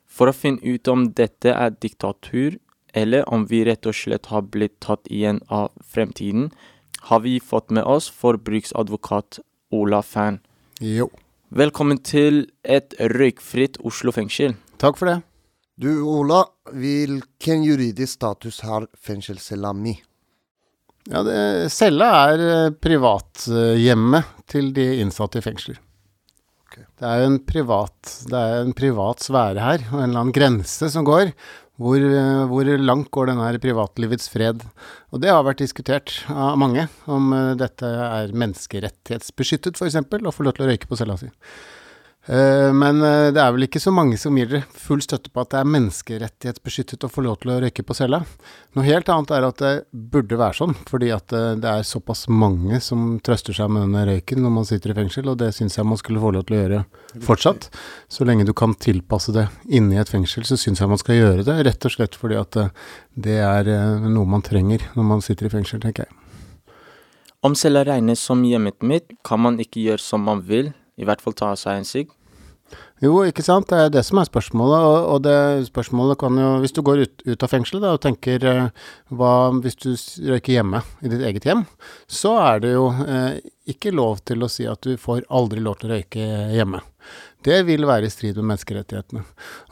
For 0.08 0.32
å 0.32 0.36
finne 0.38 0.64
ut 0.64 0.88
om 0.88 1.10
dette 1.18 1.52
er 1.52 1.76
diktatur, 1.76 2.56
eller 2.96 3.28
om 3.28 3.44
vi 3.50 3.66
rett 3.68 3.90
og 3.90 3.98
slett 4.00 4.30
har 4.32 4.46
blitt 4.54 4.78
tatt 4.86 5.12
igjen 5.12 5.42
av 5.52 5.74
fremtiden, 5.84 6.54
har 7.10 7.26
vi 7.26 7.36
fått 7.44 7.76
med 7.76 7.84
oss 7.84 8.08
forbruksadvokat 8.08 9.42
Ola 9.76 10.00
Fan. 10.08 10.40
Jo. 10.80 11.10
Velkommen 11.52 12.00
til 12.00 12.46
et 12.64 12.96
røykfritt 13.18 13.82
Oslo 13.84 14.16
fengsel. 14.16 14.56
Takk 14.80 15.04
for 15.04 15.12
det. 15.12 15.20
Du 15.76 15.92
Ola, 16.08 16.46
hvilken 16.72 17.68
juridisk 17.68 18.22
status 18.22 18.64
har 18.64 18.88
fengselscella 18.96 19.76
mi? 19.76 19.98
Ja, 21.12 21.24
det, 21.28 21.40
Cella 21.74 22.12
er 22.30 22.44
eh, 22.48 22.76
privathjemmet 22.80 24.38
til 24.52 24.72
de 24.76 24.86
innsatte 25.04 25.42
i 25.42 25.46
fengsler. 25.46 25.82
Det 26.74 27.10
er 27.10 27.20
jo 27.20 27.32
en 27.34 27.42
privat, 27.44 28.14
det 28.30 28.40
er 28.40 28.62
en 28.64 28.74
privat 28.78 29.22
sfære 29.26 29.62
her, 29.62 29.84
og 29.92 30.00
en 30.00 30.08
eller 30.08 30.22
annen 30.22 30.36
grense 30.36 30.88
som 30.94 31.06
går. 31.08 31.34
Hvor, 31.82 31.98
eh, 31.98 32.44
hvor 32.48 32.70
langt 32.80 33.10
går 33.12 33.32
denne 33.32 33.60
privatlivets 33.60 34.30
fred? 34.30 34.62
Og 35.12 35.22
det 35.24 35.32
har 35.34 35.44
vært 35.44 35.64
diskutert 35.64 36.14
av 36.30 36.56
mange, 36.62 36.86
om 37.10 37.34
eh, 37.34 37.54
dette 37.60 37.90
er 37.90 38.36
menneskerettighetsbeskyttet 38.38 39.82
f.eks., 39.82 40.00
å 40.00 40.36
få 40.36 40.46
lov 40.46 40.56
til 40.56 40.68
å 40.68 40.70
røyke 40.70 40.90
på 40.90 41.00
cella 41.00 41.18
si. 41.20 41.32
Eh, 42.26 42.74
Men 42.74 43.02
eh, 43.04 43.32
det 43.36 43.42
er 43.42 43.52
vel 43.52 43.66
ikke 43.66 43.82
så 43.84 43.92
mange 43.92 44.16
som 44.20 44.38
gir 44.40 44.48
dere 44.48 44.68
full 44.80 45.02
støtte 45.04 45.28
på 45.34 45.44
at 45.44 45.50
det 45.52 45.60
er 45.60 45.72
menneskerettighetsbeskyttet 45.74 47.04
å 47.04 47.10
få 47.12 47.24
lov 47.26 47.42
til 47.42 47.52
å 47.52 47.58
røyke 47.60 47.84
på 47.84 47.96
cella. 47.98 48.22
Noe 48.78 48.86
helt 48.88 49.10
annet 49.12 49.34
er 49.36 49.48
at 49.50 49.60
det 49.60 49.72
burde 49.92 50.40
være 50.40 50.56
sånn, 50.62 50.76
fordi 50.88 51.10
at 51.12 51.36
eh, 51.36 51.50
det 51.60 51.68
er 51.68 51.88
såpass 51.88 52.30
mange 52.32 52.80
som 52.84 53.18
trøster 53.24 53.58
seg 53.58 53.74
med 53.74 53.84
denne 53.90 54.06
røyken 54.08 54.40
når 54.44 54.54
man 54.56 54.68
sitter 54.70 54.94
i 54.94 54.98
fengsel, 55.02 55.28
og 55.34 55.42
det 55.42 55.52
syns 55.58 55.76
jeg 55.76 55.90
man 55.90 56.00
skulle 56.00 56.24
få 56.24 56.32
lov 56.38 56.46
til 56.48 56.56
å 56.56 56.62
gjøre 56.62 56.84
fortsatt. 57.28 57.68
Så 58.08 58.28
lenge 58.28 58.48
du 58.48 58.54
kan 58.56 58.76
tilpasse 58.80 59.36
det 59.36 59.50
inne 59.68 59.98
i 59.98 60.02
et 60.02 60.12
fengsel, 60.12 60.48
så 60.48 60.56
syns 60.60 60.80
jeg 60.80 60.92
man 60.92 61.02
skal 61.02 61.20
gjøre 61.20 61.48
det, 61.48 61.58
rett 61.68 61.90
og 61.90 61.96
slett 61.98 62.16
fordi 62.20 62.40
at 62.40 62.56
det 63.20 63.36
er 63.44 63.68
noe 64.08 64.26
man 64.30 64.44
trenger 64.46 64.86
når 64.96 65.10
man 65.12 65.24
sitter 65.26 65.50
i 65.50 65.52
fengsel, 65.52 65.84
tenker 65.84 66.08
jeg. 66.08 66.20
Om 67.44 67.58
cella 67.60 67.84
regnes 67.84 68.24
som 68.24 68.40
hjemmet 68.48 68.80
mitt, 68.88 69.12
kan 69.28 69.42
man 69.44 69.60
ikke 69.60 69.84
gjøre 69.84 70.00
som 70.00 70.24
man 70.24 70.46
vil, 70.48 70.72
i 70.98 71.08
hvert 71.08 71.24
fall 71.24 71.36
ta 71.38 71.54
seg 71.60 71.82
en 71.82 71.88
sigg. 71.88 72.12
Jo, 73.04 73.18
ikke 73.28 73.44
sant. 73.44 73.68
Det 73.70 73.80
er 73.80 73.92
det 73.92 74.04
som 74.08 74.20
er 74.22 74.28
spørsmålet. 74.30 74.86
Og, 75.12 75.18
det 75.26 75.68
spørsmålet 75.68 76.20
kan 76.22 76.38
jo 76.40 76.52
Hvis 76.64 76.76
du 76.76 76.82
går 76.86 77.04
ut, 77.04 77.26
ut 77.26 77.44
av 77.44 77.52
fengselet 77.52 77.84
da, 77.84 77.92
og 77.98 78.04
tenker 78.04 78.46
eh, 78.48 78.86
hva 79.12 79.34
hvis 79.60 79.78
du 79.82 79.92
røyker 80.30 80.56
hjemme, 80.56 80.84
i 81.04 81.12
ditt 81.12 81.26
eget 81.28 81.48
hjem, 81.50 81.66
så 82.08 82.38
er 82.46 82.64
det 82.64 82.74
jo 82.76 82.88
eh, 83.04 83.42
ikke 83.74 83.94
lov 83.96 84.24
til 84.28 84.44
å 84.44 84.52
si 84.52 84.68
at 84.70 84.82
du 84.86 84.96
får 85.00 85.26
aldri 85.30 85.64
lov 85.64 85.82
til 85.82 85.92
å 85.92 85.98
røyke 85.98 86.30
hjemme. 86.56 86.80
Det 87.44 87.60
vil 87.68 87.84
være 87.90 88.08
i 88.08 88.14
strid 88.14 88.40
med 88.40 88.54
menneskerettighetene. 88.54 89.26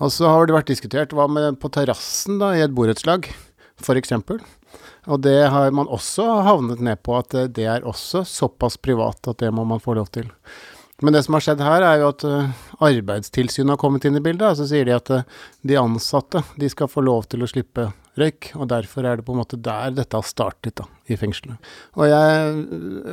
Og 0.03 0.11
så 0.11 0.27
har 0.27 0.47
det 0.47 0.57
vært 0.57 0.73
diskutert 0.73 1.15
hva 1.15 1.29
med 1.31 1.61
på 1.61 1.71
terrassen 1.71 2.41
i 2.51 2.65
et 2.65 2.75
borettslag, 2.75 3.31
f.eks. 3.79 4.11
Og 5.07 5.23
det 5.23 5.39
har 5.53 5.71
man 5.73 5.89
også 5.89 6.27
havnet 6.45 6.83
ned 6.83 6.99
på, 7.05 7.15
at 7.15 7.31
det 7.55 7.65
er 7.65 7.87
også 7.87 8.25
såpass 8.27 8.75
privat 8.77 9.31
at 9.31 9.39
det 9.39 9.53
må 9.55 9.63
man 9.67 9.79
få 9.81 9.95
lov 9.97 10.11
til. 10.11 10.27
Men 11.01 11.15
det 11.15 11.24
som 11.25 11.34
har 11.34 11.43
skjedd 11.43 11.63
her, 11.65 11.84
er 11.86 12.01
jo 12.01 12.12
at 12.12 12.24
uh, 12.29 12.67
Arbeidstilsynet 12.86 13.74
har 13.74 13.79
kommet 13.81 14.05
inn 14.05 14.20
i 14.20 14.22
bildet. 14.24 14.51
Og 14.51 14.60
så 14.60 14.67
sier 14.70 14.86
de 14.86 14.93
at 14.93 15.10
uh, 15.10 15.24
de 15.65 15.79
ansatte 15.79 16.43
de 16.62 16.70
skal 16.70 16.91
få 16.91 17.01
lov 17.05 17.25
til 17.31 17.41
å 17.41 17.50
slippe 17.50 17.88
røyk. 18.22 18.51
Og 18.60 18.70
derfor 18.70 19.08
er 19.08 19.17
det 19.17 19.25
på 19.25 19.34
en 19.34 19.39
måte 19.41 19.58
der 19.58 19.96
dette 19.98 20.20
har 20.20 20.27
startet, 20.27 20.75
da, 20.77 20.86
i 21.10 21.17
fengselet. 21.17 21.72
Og 21.98 22.05
jeg 22.12 22.51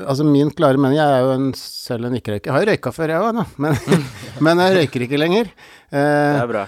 Altså 0.08 0.26
min 0.26 0.50
klare 0.54 0.80
mening 0.80 0.98
Jeg 0.98 1.14
er 1.14 1.24
jo 1.24 1.32
en, 1.36 1.48
selv 1.56 2.08
en 2.10 2.18
ikke-røyker. 2.18 2.50
Jeg 2.50 2.56
har 2.56 2.66
jo 2.66 2.70
røyka 2.72 2.92
før, 2.98 3.14
jeg 3.14 3.24
òg, 3.30 3.40
da. 3.40 3.46
Men, 3.64 3.80
men, 4.44 4.62
jeg 4.66 4.76
røyker 4.76 5.06
ikke 5.08 5.22
lenger. 5.22 5.50
Eh, 5.88 5.96
det 5.96 6.44
er 6.44 6.52
bra. 6.52 6.66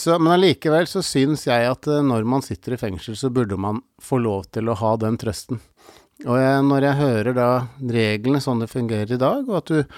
Så, 0.00 0.16
men 0.16 0.36
allikevel 0.38 0.88
så 0.88 1.04
syns 1.04 1.44
jeg 1.50 1.68
at 1.68 1.92
når 2.08 2.24
man 2.24 2.46
sitter 2.46 2.78
i 2.78 2.80
fengsel, 2.80 3.20
så 3.20 3.32
burde 3.34 3.60
man 3.60 3.84
få 4.02 4.22
lov 4.22 4.48
til 4.54 4.72
å 4.72 4.80
ha 4.80 4.96
den 5.04 5.20
trøsten. 5.20 5.60
Og 6.24 6.36
jeg, 6.38 6.66
når 6.70 6.88
jeg 6.88 7.00
hører 7.02 7.34
da 7.36 7.48
reglene 7.90 8.40
sånn 8.40 8.62
det 8.62 8.72
fungerer 8.72 9.16
i 9.16 9.20
dag, 9.20 9.44
og 9.50 9.58
at 9.60 9.72
du 9.72 9.96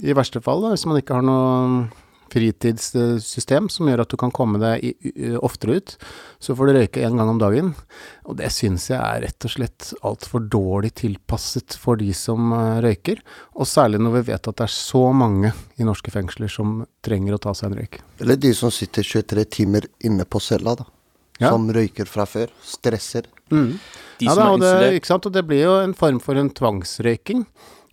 i 0.00 0.14
verste 0.16 0.40
fall, 0.44 0.64
da, 0.64 0.72
hvis 0.72 0.86
man 0.88 1.00
ikke 1.00 1.18
har 1.18 1.26
noe 1.26 1.90
fritidssystem 2.32 3.68
som 3.72 3.88
gjør 3.88 4.04
at 4.04 4.12
du 4.12 4.16
kan 4.20 4.32
komme 4.34 4.60
deg 4.62 4.94
oftere 5.44 5.78
ut, 5.78 5.94
så 6.42 6.56
får 6.56 6.68
du 6.68 6.76
røyke 6.78 7.02
én 7.04 7.18
gang 7.18 7.30
om 7.32 7.40
dagen. 7.40 7.72
Og 8.28 8.38
det 8.40 8.48
syns 8.54 8.88
jeg 8.90 8.98
er 8.98 9.24
rett 9.26 9.46
og 9.46 9.52
slett 9.52 9.90
altfor 10.06 10.46
dårlig 10.52 10.94
tilpasset 11.02 11.76
for 11.80 12.00
de 12.00 12.12
som 12.16 12.54
uh, 12.54 12.80
røyker. 12.84 13.20
Og 13.58 13.68
særlig 13.68 14.00
når 14.02 14.16
vi 14.18 14.24
vet 14.30 14.48
at 14.48 14.62
det 14.62 14.66
er 14.68 14.74
så 14.74 15.04
mange 15.16 15.52
i 15.76 15.88
norske 15.88 16.14
fengsler 16.14 16.52
som 16.52 16.80
trenger 17.04 17.36
å 17.36 17.42
ta 17.42 17.54
seg 17.56 17.70
en 17.70 17.82
røyk. 17.82 18.00
Eller 18.24 18.40
de 18.40 18.54
som 18.56 18.72
sitter 18.72 19.06
23 19.06 19.46
timer 19.58 19.88
inne 20.06 20.24
på 20.24 20.40
cella, 20.42 20.76
da. 20.80 20.88
Ja. 21.40 21.50
Som 21.50 21.68
røyker 21.74 22.06
fra 22.06 22.26
før. 22.28 22.52
Stresser. 22.64 23.26
Mm. 23.52 23.76
ja, 24.22 24.32
da, 24.38 24.48
og 24.54 24.62
det, 24.62 24.94
ikke 24.96 25.10
sant? 25.10 25.26
og 25.28 25.34
det 25.34 25.42
blir 25.44 25.66
jo 25.66 25.72
en 25.82 25.92
form 25.96 26.22
for 26.24 26.38
en 26.40 26.48
tvangsrøyking 26.56 27.42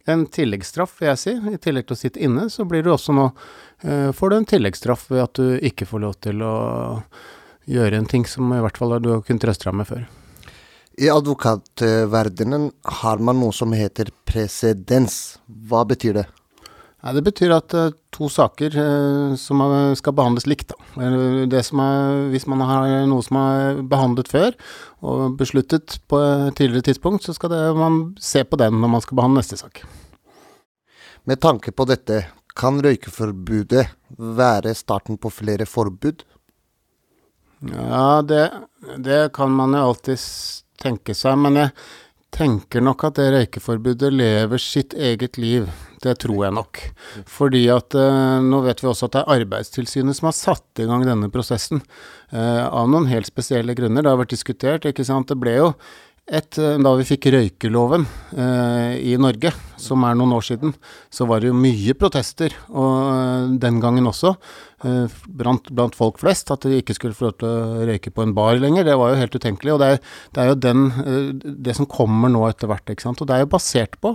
en 0.06 0.26
tilleggsstraff, 0.26 0.96
vil 1.02 1.12
jeg 1.12 1.22
si. 1.22 1.34
I 1.54 1.60
tillegg 1.62 1.90
til 1.90 1.98
å 1.98 2.00
sitte 2.00 2.24
inne, 2.24 2.48
så 2.50 2.66
blir 2.68 2.86
du 2.86 2.92
også 2.94 3.16
nå 3.16 3.28
eh, 3.84 4.10
Får 4.16 4.30
du 4.30 4.38
en 4.38 4.48
tilleggsstraff 4.54 5.10
ved 5.12 5.26
at 5.26 5.42
du 5.42 5.60
ikke 5.70 5.88
får 5.90 6.04
lov 6.06 6.16
til 6.24 6.42
å 6.46 6.56
gjøre 7.70 8.00
en 8.00 8.10
ting 8.10 8.26
som 8.26 8.50
i 8.56 8.62
hvert 8.64 8.80
fall 8.80 8.98
du 9.04 9.12
har 9.14 9.22
kunnet 9.26 9.44
trøste 9.46 9.70
deg 9.70 9.78
med 9.82 9.90
før. 9.90 10.08
I 11.00 11.08
advokatverdenen 11.14 12.72
har 13.02 13.22
man 13.24 13.40
noe 13.40 13.56
som 13.56 13.72
heter 13.76 14.10
presedens. 14.28 15.40
Hva 15.48 15.86
betyr 15.88 16.18
det? 16.18 16.26
Nei, 17.00 17.14
det 17.16 17.22
betyr 17.24 17.54
at 17.56 17.74
uh, 17.80 17.94
to 18.12 18.28
saker 18.32 18.74
uh, 18.76 19.36
som 19.40 19.62
er, 19.64 19.94
skal 19.96 20.16
behandles 20.18 20.48
likt. 20.50 20.74
Det 21.52 21.62
som 21.64 21.80
er, 21.84 22.26
hvis 22.34 22.48
man 22.52 22.64
har 22.68 22.90
noe 23.08 23.24
som 23.24 23.40
er 23.40 23.80
behandlet 23.88 24.32
før 24.32 24.58
og 25.00 25.38
besluttet 25.40 26.02
på 26.12 26.20
et 26.20 26.58
tidligere 26.60 26.90
tidspunkt, 26.90 27.24
så 27.24 27.36
skal 27.38 27.54
det, 27.54 27.62
man 27.80 28.02
se 28.20 28.44
på 28.44 28.60
den 28.60 28.82
når 28.82 28.94
man 28.98 29.06
skal 29.06 29.22
behandle 29.22 29.40
neste 29.40 29.60
sak. 29.62 29.80
Med 31.30 31.40
tanke 31.40 31.72
på 31.72 31.88
dette, 31.88 32.26
kan 32.60 32.82
røykeforbudet 32.84 33.86
være 34.20 34.76
starten 34.76 35.20
på 35.22 35.32
flere 35.32 35.68
forbud? 35.70 36.26
Ja, 37.72 38.22
det, 38.24 38.50
det 39.04 39.22
kan 39.36 39.52
man 39.56 39.76
jo 39.76 39.90
alltid 39.90 40.20
tenke 40.80 41.16
seg, 41.16 41.40
men 41.40 41.60
jeg 41.60 41.72
tenker 42.36 42.84
nok 42.86 43.04
at 43.08 43.20
det 43.20 43.30
røykeforbudet 43.34 44.12
lever 44.14 44.62
sitt 44.62 44.94
eget 44.94 45.40
liv. 45.42 45.70
Det 46.00 46.16
tror 46.24 46.46
jeg 46.46 46.56
nok. 46.56 46.82
Fordi 47.28 47.66
at 47.74 47.96
uh, 47.98 48.40
nå 48.44 48.62
vet 48.64 48.84
vi 48.84 48.88
også 48.88 49.10
at 49.10 49.18
det 49.18 49.24
er 49.24 49.42
Arbeidstilsynet 49.42 50.18
som 50.18 50.30
har 50.30 50.38
satt 50.38 50.82
i 50.82 50.88
gang 50.88 51.04
denne 51.08 51.32
prosessen. 51.34 51.82
Uh, 52.32 52.66
av 52.70 52.88
noen 52.92 53.10
helt 53.12 53.28
spesielle 53.28 53.76
grunner. 53.76 54.06
Det 54.06 54.14
har 54.14 54.22
vært 54.22 54.36
diskutert, 54.36 54.88
ikke 54.88 55.08
sant. 55.08 55.28
Det 55.32 55.40
ble 55.42 55.58
jo 55.58 55.74
et, 56.30 56.58
eh, 56.62 56.78
da 56.78 56.92
vi 57.00 57.06
fikk 57.08 57.30
røykeloven 57.34 58.06
eh, 58.38 59.00
i 59.12 59.16
Norge, 59.22 59.52
som 59.82 60.04
er 60.06 60.18
noen 60.18 60.36
år 60.38 60.46
siden, 60.46 60.74
så 61.10 61.26
var 61.30 61.42
det 61.42 61.50
jo 61.50 61.58
mye 61.58 61.96
protester, 61.98 62.54
og 62.70 63.56
den 63.62 63.80
gangen 63.82 64.10
også, 64.10 64.36
blant, 64.80 65.66
blant, 65.76 65.96
folk 65.98 66.22
flest, 66.22 66.52
at 66.54 66.64
de 66.64 66.78
ikke 66.80 66.96
skulle 66.96 67.18
få 67.18 67.26
lov 67.28 67.34
til 67.40 67.50
å 67.50 67.88
røyke 67.90 68.14
på 68.16 68.24
en 68.24 68.36
bar 68.36 68.60
lenger. 68.62 68.86
Det 68.88 68.96
var 69.00 69.12
jo 69.12 69.20
helt 69.20 69.36
utenkelig. 69.36 69.74
Og 69.74 69.82
det 69.82 69.90
er, 69.92 69.98
det 70.36 70.44
er 70.44 70.52
jo 70.52 70.60
den, 70.64 70.86
det 71.66 71.76
som 71.76 71.90
kommer 71.90 72.32
nå 72.32 72.46
etter 72.48 72.72
hvert, 72.72 72.88
ikke 72.88 73.04
sant. 73.04 73.20
Og 73.20 73.28
det 73.28 73.36
er 73.36 73.44
jo 73.44 73.52
basert 73.52 74.00
på 74.00 74.14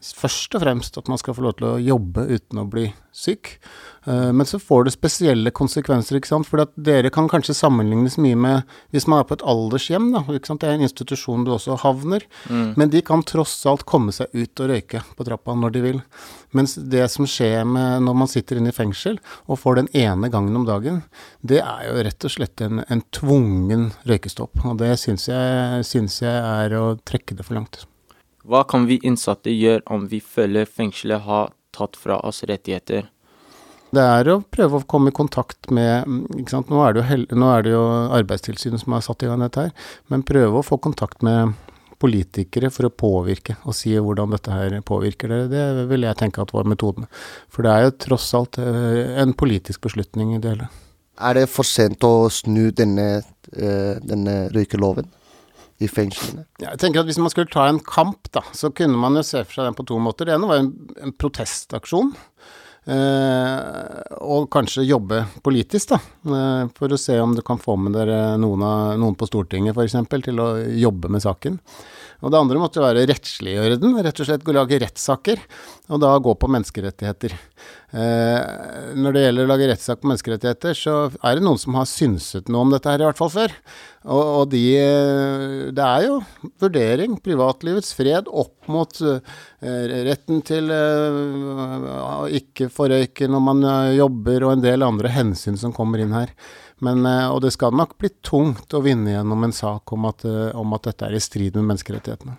først 0.00 0.54
og 0.56 0.62
fremst 0.64 0.96
at 0.96 1.08
man 1.12 1.20
skal 1.20 1.36
få 1.36 1.44
lov 1.44 1.58
til 1.58 1.66
å 1.68 1.78
jobbe 1.82 2.24
uten 2.30 2.62
å 2.62 2.66
bli 2.68 2.86
syk. 3.12 3.58
Uh, 4.06 4.30
men 4.32 4.46
så 4.48 4.56
får 4.62 4.86
det 4.86 4.94
spesielle 4.94 5.52
konsekvenser, 5.52 6.16
ikke 6.16 6.30
sant. 6.30 6.48
For 6.48 6.64
dere 6.80 7.10
kan 7.12 7.28
kanskje 7.28 7.56
sammenlignes 7.58 8.16
mye 8.22 8.38
med 8.38 8.76
hvis 8.94 9.06
man 9.10 9.20
er 9.20 9.28
på 9.28 9.36
et 9.36 9.44
aldershjem, 9.44 10.08
da. 10.14 10.22
Ikke 10.32 10.52
sant? 10.52 10.62
Det 10.62 10.70
er 10.70 10.78
en 10.78 10.86
institusjon 10.86 11.44
du 11.44 11.52
også 11.52 11.76
havner. 11.82 12.24
Mm. 12.48 12.72
Men 12.80 12.94
de 12.94 13.04
kan 13.04 13.24
tross 13.28 13.58
alt 13.68 13.84
komme 13.88 14.14
seg 14.16 14.32
ut 14.32 14.64
og 14.64 14.72
røyke 14.72 15.04
på 15.16 15.28
trappa 15.28 15.58
når 15.58 15.76
de 15.76 15.84
vil. 15.84 16.00
Mens 16.56 16.78
det 16.80 17.04
som 17.12 17.28
skjer 17.28 17.68
med 17.68 18.06
når 18.06 18.18
man 18.24 18.30
sitter 18.30 18.58
inne 18.58 18.72
i 18.72 18.76
fengsel 18.76 19.20
og 19.46 19.60
får 19.60 19.82
den 19.82 19.92
ene 20.00 20.32
gangen 20.32 20.56
om 20.56 20.66
dagen, 20.66 21.04
det 21.44 21.60
er 21.60 21.86
jo 21.90 22.00
rett 22.08 22.26
og 22.26 22.34
slett 22.38 22.64
en, 22.64 22.82
en 22.88 23.04
tvungen 23.14 23.90
røykestopp. 24.08 24.64
Og 24.64 24.80
det 24.80 24.96
syns 25.02 25.28
jeg, 25.30 25.86
syns 25.86 26.22
jeg 26.24 26.34
er 26.40 26.78
å 26.80 26.94
trekke 27.04 27.36
det 27.36 27.46
for 27.46 27.60
langt. 27.60 27.84
Hva 28.44 28.64
kan 28.64 28.86
vi 28.88 29.00
innsatte 29.04 29.52
gjøre 29.52 29.84
om 29.92 30.06
vi 30.08 30.20
føler 30.24 30.68
fengselet 30.68 31.26
har 31.26 31.50
tatt 31.76 31.98
fra 32.00 32.20
oss 32.24 32.42
rettigheter? 32.48 33.10
Det 33.90 34.02
er 34.02 34.28
å 34.30 34.38
prøve 34.46 34.78
å 34.78 34.86
komme 34.86 35.10
i 35.10 35.16
kontakt 35.16 35.72
med 35.74 36.06
ikke 36.38 36.54
sant? 36.54 36.70
Nå, 36.70 36.78
er 36.86 36.94
det 36.94 37.02
jo, 37.02 37.24
nå 37.36 37.48
er 37.50 37.66
det 37.66 37.72
jo 37.74 37.82
Arbeidstilsynet 38.20 38.84
som 38.84 38.94
har 38.94 39.02
satt 39.04 39.24
i 39.26 39.30
gang 39.30 39.42
dette 39.42 39.66
her, 39.66 39.74
men 40.12 40.24
prøve 40.26 40.60
å 40.60 40.66
få 40.66 40.78
kontakt 40.82 41.24
med 41.26 41.56
politikere 42.00 42.70
for 42.72 42.88
å 42.88 42.92
påvirke 42.94 43.58
og 43.68 43.76
si 43.76 43.92
hvordan 43.92 44.32
dette 44.32 44.54
her 44.54 44.78
påvirker 44.86 45.34
dere. 45.34 45.50
Det 45.50 45.88
vil 45.90 46.06
jeg 46.06 46.20
tenke 46.22 46.40
at 46.40 46.54
var 46.56 46.70
metoden. 46.70 47.10
For 47.52 47.66
det 47.66 47.74
er 47.74 47.88
jo 47.88 47.96
tross 48.06 48.30
alt 48.38 48.60
eh, 48.62 49.18
en 49.20 49.34
politisk 49.36 49.84
beslutning 49.84 50.36
i 50.36 50.40
det 50.40 50.54
hele. 50.54 50.70
Er 51.20 51.36
det 51.36 51.50
for 51.52 51.68
sent 51.68 52.00
å 52.06 52.30
snu 52.32 52.70
denne, 52.72 53.08
eh, 53.52 53.98
denne 54.00 54.46
røykeloven? 54.54 55.10
I 55.80 55.88
fengslene? 55.88 56.44
Ja, 56.60 56.74
jeg 56.74 56.82
tenker 56.82 57.02
at 57.02 57.08
Hvis 57.08 57.20
man 57.20 57.32
skulle 57.32 57.50
ta 57.50 57.66
en 57.68 57.80
kamp, 57.84 58.28
da, 58.34 58.44
så 58.56 58.72
kunne 58.74 59.00
man 59.00 59.16
jo 59.18 59.24
se 59.26 59.42
for 59.46 59.58
seg 59.58 59.70
den 59.70 59.78
på 59.78 59.86
to 59.88 60.00
måter. 60.02 60.28
Det 60.28 60.36
ene 60.36 60.50
var 60.50 60.62
en, 60.62 60.74
en 61.00 61.14
protestaksjon. 61.16 62.12
Eh, 62.90 63.58
og 64.24 64.48
kanskje 64.52 64.86
jobbe 64.88 65.22
politisk, 65.44 65.92
da. 65.92 66.00
Eh, 66.32 66.62
for 66.76 66.92
å 66.92 67.00
se 67.00 67.18
om 67.20 67.34
du 67.36 67.42
kan 67.46 67.60
få 67.60 67.76
med 67.80 67.94
dere 67.96 68.36
noen, 68.40 68.64
av, 68.64 68.94
noen 69.00 69.16
på 69.18 69.28
Stortinget 69.28 69.76
f.eks. 69.76 69.98
til 70.24 70.40
å 70.42 70.52
jobbe 70.58 71.12
med 71.12 71.24
saken. 71.24 71.60
Og 72.20 72.32
det 72.32 72.40
andre 72.40 72.60
måtte 72.60 72.82
være 72.82 73.06
rettsliggjøre 73.08 73.78
den, 73.80 73.96
rett 74.04 74.20
og 74.20 74.28
slett 74.28 74.48
lage 74.50 74.80
rettssaker, 74.82 75.40
og 75.90 76.02
da 76.02 76.12
gå 76.20 76.34
på 76.36 76.50
menneskerettigheter. 76.52 77.34
Eh, 77.90 78.94
når 79.00 79.16
det 79.16 79.22
gjelder 79.24 79.46
å 79.46 79.50
lage 79.50 79.70
rettssak 79.70 80.02
på 80.02 80.10
menneskerettigheter, 80.10 80.76
så 80.76 80.96
er 81.10 81.38
det 81.38 81.46
noen 81.46 81.60
som 81.60 81.78
har 81.78 81.88
synset 81.88 82.50
noe 82.52 82.66
om 82.66 82.74
dette 82.74 82.92
her, 82.92 83.02
i 83.02 83.08
hvert 83.08 83.20
fall 83.20 83.32
før. 83.32 83.56
Og, 84.04 84.20
og 84.20 84.44
de 84.54 84.62
Det 85.76 85.84
er 85.84 86.06
jo 86.06 86.20
vurdering, 86.62 87.18
privatlivets 87.20 87.92
fred, 87.96 88.30
opp 88.30 88.70
mot 88.70 89.00
eh, 89.04 89.20
retten 90.06 90.40
til 90.46 90.70
eh, 90.72 92.38
ikke 92.40 92.70
forrøyke 92.72 93.28
når 93.28 93.44
man 93.44 93.64
eh, 93.64 93.98
jobber, 93.98 94.46
og 94.46 94.56
en 94.56 94.64
del 94.64 94.86
andre 94.86 95.12
hensyn 95.12 95.58
som 95.60 95.74
kommer 95.76 96.02
inn 96.02 96.16
her. 96.16 96.32
Men, 96.80 97.04
eh, 97.06 97.26
og 97.28 97.42
det 97.44 97.52
skal 97.54 97.76
nok 97.76 97.96
bli 98.00 98.12
tungt 98.24 98.72
å 98.76 98.82
vinne 98.84 99.12
gjennom 99.12 99.44
en 99.44 99.52
sak 99.56 99.92
om 99.92 100.08
at, 100.08 100.24
eh, 100.24 100.50
om 100.56 100.72
at 100.76 100.88
dette 100.88 101.08
er 101.08 101.16
i 101.16 101.20
strid 101.20 101.58
med 101.58 101.68
menneskerettighetene. 101.72 102.36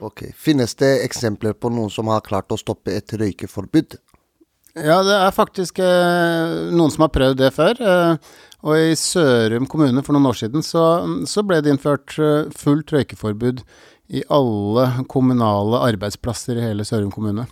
Ok. 0.00 0.28
Finnes 0.38 0.74
det 0.78 0.92
eksempler 1.04 1.56
på 1.58 1.70
noen 1.74 1.90
som 1.90 2.10
har 2.10 2.26
klart 2.26 2.54
å 2.54 2.58
stoppe 2.58 2.94
et 2.94 3.14
røykeforbud? 3.18 3.98
Ja, 4.78 5.00
det 5.02 5.16
er 5.16 5.34
faktisk 5.34 5.80
eh, 5.82 6.70
noen 6.70 6.92
som 6.94 7.06
har 7.06 7.14
prøvd 7.14 7.40
det 7.40 7.50
før. 7.56 7.80
Eh, 7.82 8.36
og 8.66 8.74
i 8.78 8.94
Sørum 8.98 9.66
kommune 9.70 10.02
for 10.06 10.14
noen 10.14 10.30
år 10.30 10.38
siden 10.38 10.64
så, 10.66 10.84
så 11.30 11.44
ble 11.46 11.60
det 11.62 11.72
innført 11.72 12.14
eh, 12.22 12.50
fullt 12.54 12.94
røykeforbud 12.94 13.62
i 14.14 14.22
alle 14.32 15.04
kommunale 15.10 15.82
arbeidsplasser 15.90 16.58
i 16.58 16.66
hele 16.70 16.86
Sørum 16.86 17.10
kommune. 17.14 17.48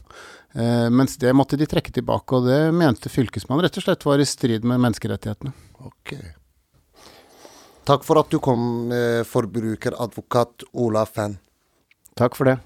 Eh, 0.57 0.87
mens 0.91 1.19
det 1.21 1.35
måtte 1.37 1.59
de 1.61 1.69
trekke 1.69 1.93
tilbake, 1.93 2.39
og 2.39 2.47
det 2.49 2.61
mente 2.73 3.13
fylkesmannen 3.13 3.67
rett 3.67 3.81
og 3.81 3.89
slett 3.89 4.07
var 4.07 4.23
i 4.23 4.29
strid 4.29 4.65
med 4.65 4.81
menneskerettighetene. 4.87 5.53
Ok. 5.87 6.17
Takk 7.87 8.03
for 8.03 8.19
at 8.19 8.31
du 8.33 8.41
kom, 8.43 8.91
eh, 8.91 9.23
forbrukeradvokat 9.23 10.67
Ola 10.75 11.07
Fan. 11.07 11.39
Takk 12.19 12.35
for 12.35 12.51
det. 12.51 12.59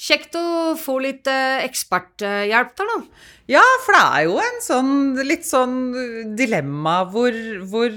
Kjekt 0.00 0.34
å 0.34 0.74
få 0.80 0.96
litt 1.04 1.28
eh, 1.30 1.60
eksperthjelp 1.68 2.72
der, 2.80 2.88
da. 2.88 3.26
Ja, 3.52 3.62
for 3.84 3.94
det 3.94 4.00
er 4.02 4.24
jo 4.26 4.40
en 4.42 4.58
sånn 4.64 4.92
litt 5.26 5.46
sånn 5.46 5.76
dilemma 6.38 6.96
hvor, 7.12 7.36
hvor, 7.70 7.94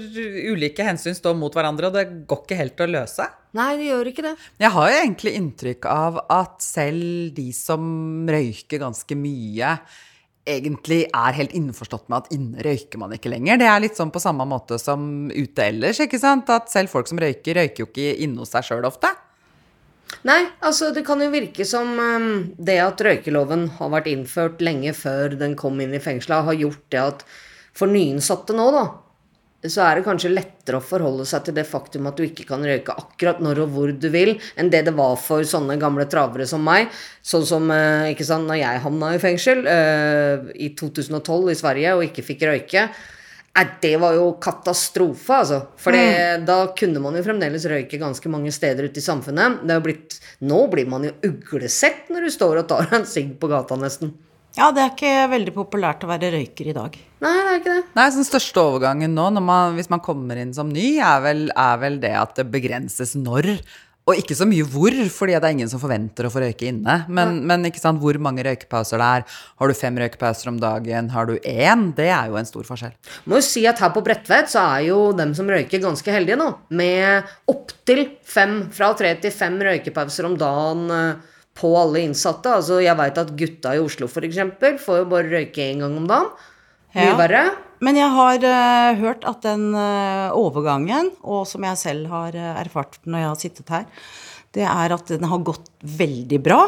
ulike 0.52 0.86
hensyn 0.86 1.16
står 1.16 1.34
mot 1.40 1.54
hverandre, 1.54 1.90
og 1.90 1.98
det 1.98 2.04
går 2.30 2.44
ikke 2.44 2.60
helt 2.60 2.84
å 2.84 2.90
løse. 2.92 3.26
Nei, 3.58 3.72
det 3.80 3.88
gjør 3.88 4.10
ikke 4.12 4.26
det. 4.28 4.34
Jeg 4.62 4.74
har 4.76 4.90
jo 4.90 5.00
egentlig 5.00 5.34
inntrykk 5.40 5.90
av 5.90 6.22
at 6.36 6.62
selv 6.62 7.34
de 7.34 7.48
som 7.56 7.82
røyker 8.30 8.84
ganske 8.84 9.18
mye, 9.18 9.74
egentlig 10.44 11.04
er 11.08 11.36
helt 11.38 11.54
innforstått 11.56 12.08
med 12.12 12.24
at 12.24 12.32
inne 12.36 12.64
røyker 12.64 13.00
man 13.00 13.14
ikke 13.16 13.32
lenger. 13.32 13.58
Det 13.60 13.68
er 13.68 13.82
litt 13.84 13.98
sånn 13.98 14.12
på 14.14 14.22
samme 14.22 14.46
måte 14.48 14.78
som 14.80 15.30
ute 15.32 15.68
ellers, 15.68 16.02
ikke 16.04 16.20
sant? 16.20 16.50
At 16.52 16.72
selv 16.72 16.92
folk 16.92 17.08
som 17.08 17.20
røyker, 17.20 17.56
røyker 17.56 17.84
jo 17.84 17.88
ikke 17.90 18.16
inne 18.26 18.44
hos 18.44 18.52
seg 18.54 18.68
sjøl 18.68 18.88
ofte. 18.88 19.10
Nei, 20.28 20.42
altså 20.64 20.90
det 20.94 21.02
kan 21.06 21.20
jo 21.24 21.30
virke 21.32 21.64
som 21.66 21.96
um, 21.98 22.28
det 22.60 22.76
at 22.84 23.00
røykeloven 23.02 23.66
har 23.78 23.90
vært 23.92 24.10
innført 24.12 24.60
lenge 24.64 24.92
før 24.96 25.34
den 25.40 25.56
kom 25.58 25.80
inn 25.82 25.96
i 25.96 26.02
fengsla, 26.02 26.42
har 26.46 26.60
gjort 26.60 26.84
det 26.92 27.00
at 27.00 27.24
for 27.74 27.90
nyinnsatte 27.90 28.54
nå, 28.54 28.68
da, 28.70 28.84
så 29.70 29.80
er 29.86 29.96
det 29.96 30.04
kanskje 30.04 30.32
lettere 30.32 30.76
å 30.76 30.84
forholde 30.84 31.24
seg 31.28 31.46
til 31.46 31.56
det 31.56 31.64
faktum 31.68 32.08
at 32.10 32.18
du 32.18 32.24
ikke 32.26 32.44
kan 32.48 32.64
røyke 32.64 32.92
akkurat 33.00 33.40
når 33.44 33.62
og 33.64 33.72
hvor 33.72 33.92
du 33.96 34.08
vil, 34.12 34.34
enn 34.60 34.68
det 34.72 34.82
det 34.88 34.94
var 34.96 35.16
for 35.20 35.46
sånne 35.48 35.78
gamle 35.80 36.04
travere 36.10 36.46
som 36.48 36.64
meg. 36.64 36.92
Sånn 37.24 37.46
som 37.48 37.70
eh, 37.72 38.10
ikke 38.12 38.26
sant, 38.28 38.48
når 38.50 38.60
jeg 38.60 38.84
havna 38.84 39.14
i 39.14 39.22
fengsel 39.22 39.64
eh, 39.70 40.52
i 40.66 40.70
2012 40.76 41.52
i 41.54 41.58
Sverige 41.58 41.96
og 41.96 42.04
ikke 42.08 42.26
fikk 42.26 42.46
røyke. 42.50 42.88
Nei, 43.54 43.64
det 43.84 43.92
var 44.02 44.16
jo 44.16 44.32
katastrofe, 44.42 45.36
altså. 45.44 45.60
For 45.78 45.94
Mm. 45.94 46.44
da 46.44 46.56
kunne 46.74 46.98
man 47.00 47.14
jo 47.14 47.22
fremdeles 47.22 47.64
røyke 47.70 48.00
ganske 48.00 48.28
mange 48.28 48.50
steder 48.50 48.88
ute 48.90 48.98
i 48.98 49.04
samfunnet. 49.04 49.62
Er 49.70 49.80
blitt, 49.80 50.18
nå 50.42 50.66
blir 50.72 50.88
man 50.90 51.04
jo 51.06 51.12
uglesett 51.22 52.10
når 52.10 52.26
du 52.26 52.30
står 52.34 52.58
og 52.64 52.68
tar 52.68 52.90
en 52.98 53.06
sigg 53.06 53.38
på 53.38 53.48
gata, 53.48 53.78
nesten. 53.78 54.10
Ja, 54.54 54.68
det 54.70 54.82
er 54.84 54.92
ikke 54.92 55.14
veldig 55.32 55.52
populært 55.56 56.04
å 56.06 56.08
være 56.12 56.30
røyker 56.36 56.68
i 56.70 56.74
dag. 56.76 56.94
Nei, 57.24 57.32
det 57.34 57.48
er 57.48 57.56
ikke 57.58 57.72
det. 57.72 57.86
Nei, 57.96 58.04
så 58.06 58.20
Den 58.20 58.28
største 58.28 58.62
overgangen 58.62 59.16
nå, 59.16 59.24
når 59.34 59.42
man, 59.42 59.74
hvis 59.74 59.90
man 59.90 60.02
kommer 60.04 60.38
inn 60.38 60.54
som 60.54 60.70
ny, 60.70 61.00
er 61.02 61.24
vel, 61.24 61.48
er 61.50 61.80
vel 61.82 61.98
det 62.02 62.12
at 62.20 62.38
det 62.38 62.46
begrenses 62.52 63.16
når. 63.18 63.56
Og 64.04 64.20
ikke 64.20 64.36
så 64.36 64.46
mye 64.46 64.66
hvor, 64.68 64.94
fordi 65.10 65.32
det 65.32 65.48
er 65.48 65.54
ingen 65.56 65.70
som 65.72 65.80
forventer 65.80 66.28
å 66.28 66.30
få 66.30 66.42
røyke 66.44 66.68
inne. 66.68 67.00
Men, 67.08 67.40
men 67.48 67.66
ikke 67.66 67.80
sant, 67.80 67.98
hvor 68.02 68.14
mange 68.22 68.44
røykepauser 68.46 69.00
det 69.00 69.10
er. 69.18 69.26
Har 69.58 69.72
du 69.72 69.78
fem 69.78 69.98
røykepauser 70.04 70.52
om 70.52 70.62
dagen? 70.62 71.08
Har 71.16 71.26
du 71.30 71.34
én? 71.40 71.86
Det 71.96 72.10
er 72.12 72.30
jo 72.30 72.38
en 72.38 72.46
stor 72.46 72.68
forskjell. 72.68 72.94
Må 73.26 73.40
jo 73.40 73.46
si 73.48 73.64
at 73.66 73.80
her 73.82 73.94
på 73.96 74.04
Bredtvet 74.06 74.52
så 74.52 74.62
er 74.76 74.90
jo 74.92 74.98
dem 75.16 75.32
som 75.34 75.50
røyker 75.50 75.82
ganske 75.82 76.14
heldige 76.14 76.38
nå. 76.38 76.50
Med 76.76 77.32
opptil 77.50 78.06
fem, 78.22 78.60
fra 78.76 78.92
tre 78.94 79.16
til 79.24 79.34
fem 79.34 79.56
røykepauser 79.72 80.28
om 80.28 80.36
dagen 80.38 80.84
eh, 80.92 81.30
på 81.54 81.70
alle 81.78 82.02
innsatte. 82.08 82.50
Altså 82.58 82.80
jeg 82.82 82.98
veit 82.98 83.20
at 83.20 83.32
gutta 83.38 83.74
i 83.76 83.82
Oslo 83.82 84.08
f.eks. 84.10 84.40
får 84.82 85.00
jo 85.02 85.06
bare 85.10 85.30
røyke 85.30 85.68
én 85.70 85.84
gang 85.84 85.96
om 86.00 86.08
dagen. 86.10 86.32
Mye 86.94 87.10
Ja. 87.10 87.16
verre. 87.18 87.44
Men 87.82 87.96
jeg 87.98 88.10
har 88.14 88.44
uh, 88.46 89.00
hørt 89.00 89.24
at 89.28 89.42
den 89.42 89.74
uh, 89.74 90.30
overgangen, 90.38 91.10
og 91.22 91.42
som 91.50 91.64
jeg 91.66 91.76
selv 91.80 92.06
har 92.08 92.36
uh, 92.38 92.60
erfart 92.62 93.00
når 93.04 93.18
jeg 93.18 93.28
har 93.28 93.40
sittet 93.42 93.72
her, 93.74 93.84
det 94.54 94.62
er 94.62 94.94
at 94.94 95.10
den 95.10 95.26
har 95.28 95.42
gått 95.44 95.66
veldig 95.82 96.38
bra. 96.42 96.62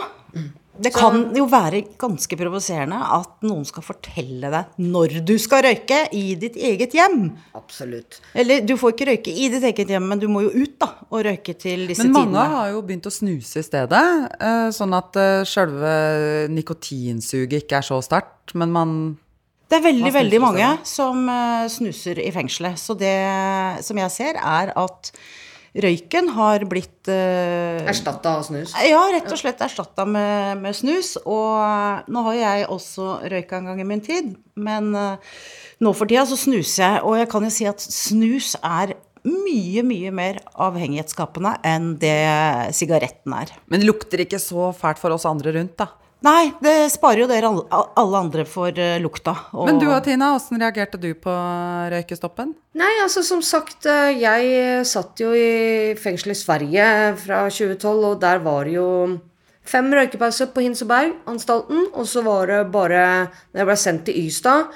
Det 0.83 0.93
kan 0.95 1.31
jo 1.37 1.47
være 1.51 1.83
ganske 2.01 2.37
provoserende 2.39 2.99
at 3.17 3.45
noen 3.47 3.65
skal 3.69 3.85
fortelle 3.87 4.51
deg 4.53 4.81
når 4.83 5.19
du 5.27 5.35
skal 5.41 5.65
røyke 5.67 6.03
i 6.17 6.35
ditt 6.41 6.59
eget 6.59 6.97
hjem. 6.97 7.31
Absolutt. 7.59 8.21
Eller 8.37 8.65
du 8.67 8.77
får 8.81 8.95
ikke 8.95 9.09
røyke 9.11 9.33
i 9.33 9.49
ditt 9.53 9.65
eget 9.71 9.93
hjem, 9.95 10.09
men 10.11 10.23
du 10.23 10.29
må 10.33 10.45
jo 10.47 10.53
ut 10.55 10.77
da, 10.83 10.91
og 11.09 11.25
røyke 11.27 11.57
til 11.59 11.87
disse 11.91 12.05
Men 12.05 12.15
mange 12.17 12.35
tidene. 12.35 12.57
har 12.57 12.73
jo 12.75 12.83
begynt 12.89 13.09
å 13.09 13.15
snuse 13.15 13.63
i 13.63 13.67
stedet, 13.67 14.05
eh, 14.41 14.67
sånn 14.77 14.97
at 14.97 15.21
uh, 15.21 15.47
sjølve 15.49 15.95
nikotinsuget 16.53 17.65
ikke 17.65 17.81
er 17.81 17.89
så 17.89 18.03
sterkt, 18.05 18.55
men 18.55 18.75
man 18.75 18.93
Det 19.71 19.81
er 19.81 19.87
veldig, 19.89 20.13
veldig 20.15 20.43
mange 20.43 20.69
som 20.87 21.25
eh, 21.29 21.67
snuser 21.73 22.21
i 22.23 22.31
fengselet. 22.35 22.79
Så 22.79 22.95
det 22.99 23.17
som 23.83 23.99
jeg 23.99 24.15
ser, 24.15 24.39
er 24.39 24.71
at 24.77 25.11
røyken 25.83 26.31
har 26.37 26.65
blitt 26.69 27.11
uh, 27.11 27.85
Erstatta 27.89 28.37
av 28.39 28.45
snus. 28.47 28.75
Ja, 28.87 29.01
rett 29.13 29.31
og 29.31 29.41
slett 29.41 29.63
erstatta 29.65 30.07
med, 30.09 30.63
med 30.63 30.77
snus. 30.77 31.15
Og 31.25 32.13
nå 32.13 32.25
har 32.29 32.39
jeg 32.39 32.69
også 32.73 33.17
røyka 33.33 33.61
en 33.61 33.71
gang 33.71 33.83
i 33.83 33.89
min 33.89 34.05
tid, 34.05 34.35
men 34.57 34.93
eh, 34.97 35.35
nå 35.85 35.93
for 35.97 36.09
tida 36.09 36.25
så 36.29 36.39
snuser 36.41 36.83
jeg. 36.83 37.03
Og 37.05 37.19
jeg 37.21 37.31
kan 37.33 37.47
jo 37.47 37.53
si 37.53 37.69
at 37.69 37.83
snus 37.83 38.55
er 38.63 38.97
mye, 39.27 39.83
mye 39.87 40.13
mer 40.15 40.41
avhengighetsskapende 40.55 41.57
enn 41.67 41.95
det 42.03 42.17
sigaretten 42.79 43.35
er. 43.37 43.53
Men 43.67 43.83
det 43.83 43.89
lukter 43.91 44.23
ikke 44.23 44.41
så 44.43 44.71
fælt 44.77 45.03
for 45.03 45.15
oss 45.15 45.27
andre 45.29 45.57
rundt, 45.59 45.77
da. 45.83 45.91
Nei, 46.27 46.49
det 46.65 46.89
sparer 46.91 47.21
jo 47.23 47.27
dere 47.31 47.47
alle, 47.47 48.19
andre 48.19 48.45
for 48.49 48.73
eh, 48.75 48.97
lukta. 49.03 49.35
og- 49.55 49.67
Men 49.69 49.79
du 49.79 49.87
og 49.93 50.03
Tina, 50.05 50.33
åssen 50.35 50.59
reagerte 50.59 50.99
du 50.99 51.13
på 51.15 51.31
røykestoppen? 51.93 52.55
Nei, 52.75 52.91
altså 53.05 53.23
som 53.23 53.43
sagt, 53.43 53.87
eh, 53.87 54.19
jeg 54.19 54.85
satt 54.87 55.17
jo 55.23 55.31
i 55.33 55.95
fengsel 55.95 56.33
i 56.33 56.35
Sverige 56.35 57.17
fra 57.17 57.45
2012, 57.49 58.05
og 58.11 58.21
der 58.21 58.39
var 58.43 58.65
det 58.65 58.75
jo 58.75 59.21
fem 59.65 59.93
røykepauser 59.93 60.51
på 60.55 60.63
Hinseberg-anstalten, 60.67 61.87
og 61.95 62.07
så 62.07 62.23
var 62.25 62.47
det 62.47 62.73
bare 62.73 63.29
Når 63.55 63.59
jeg 63.63 63.67
ble 63.67 63.77
sendt 63.77 64.05
til 64.07 64.15
Ystad, 64.27 64.67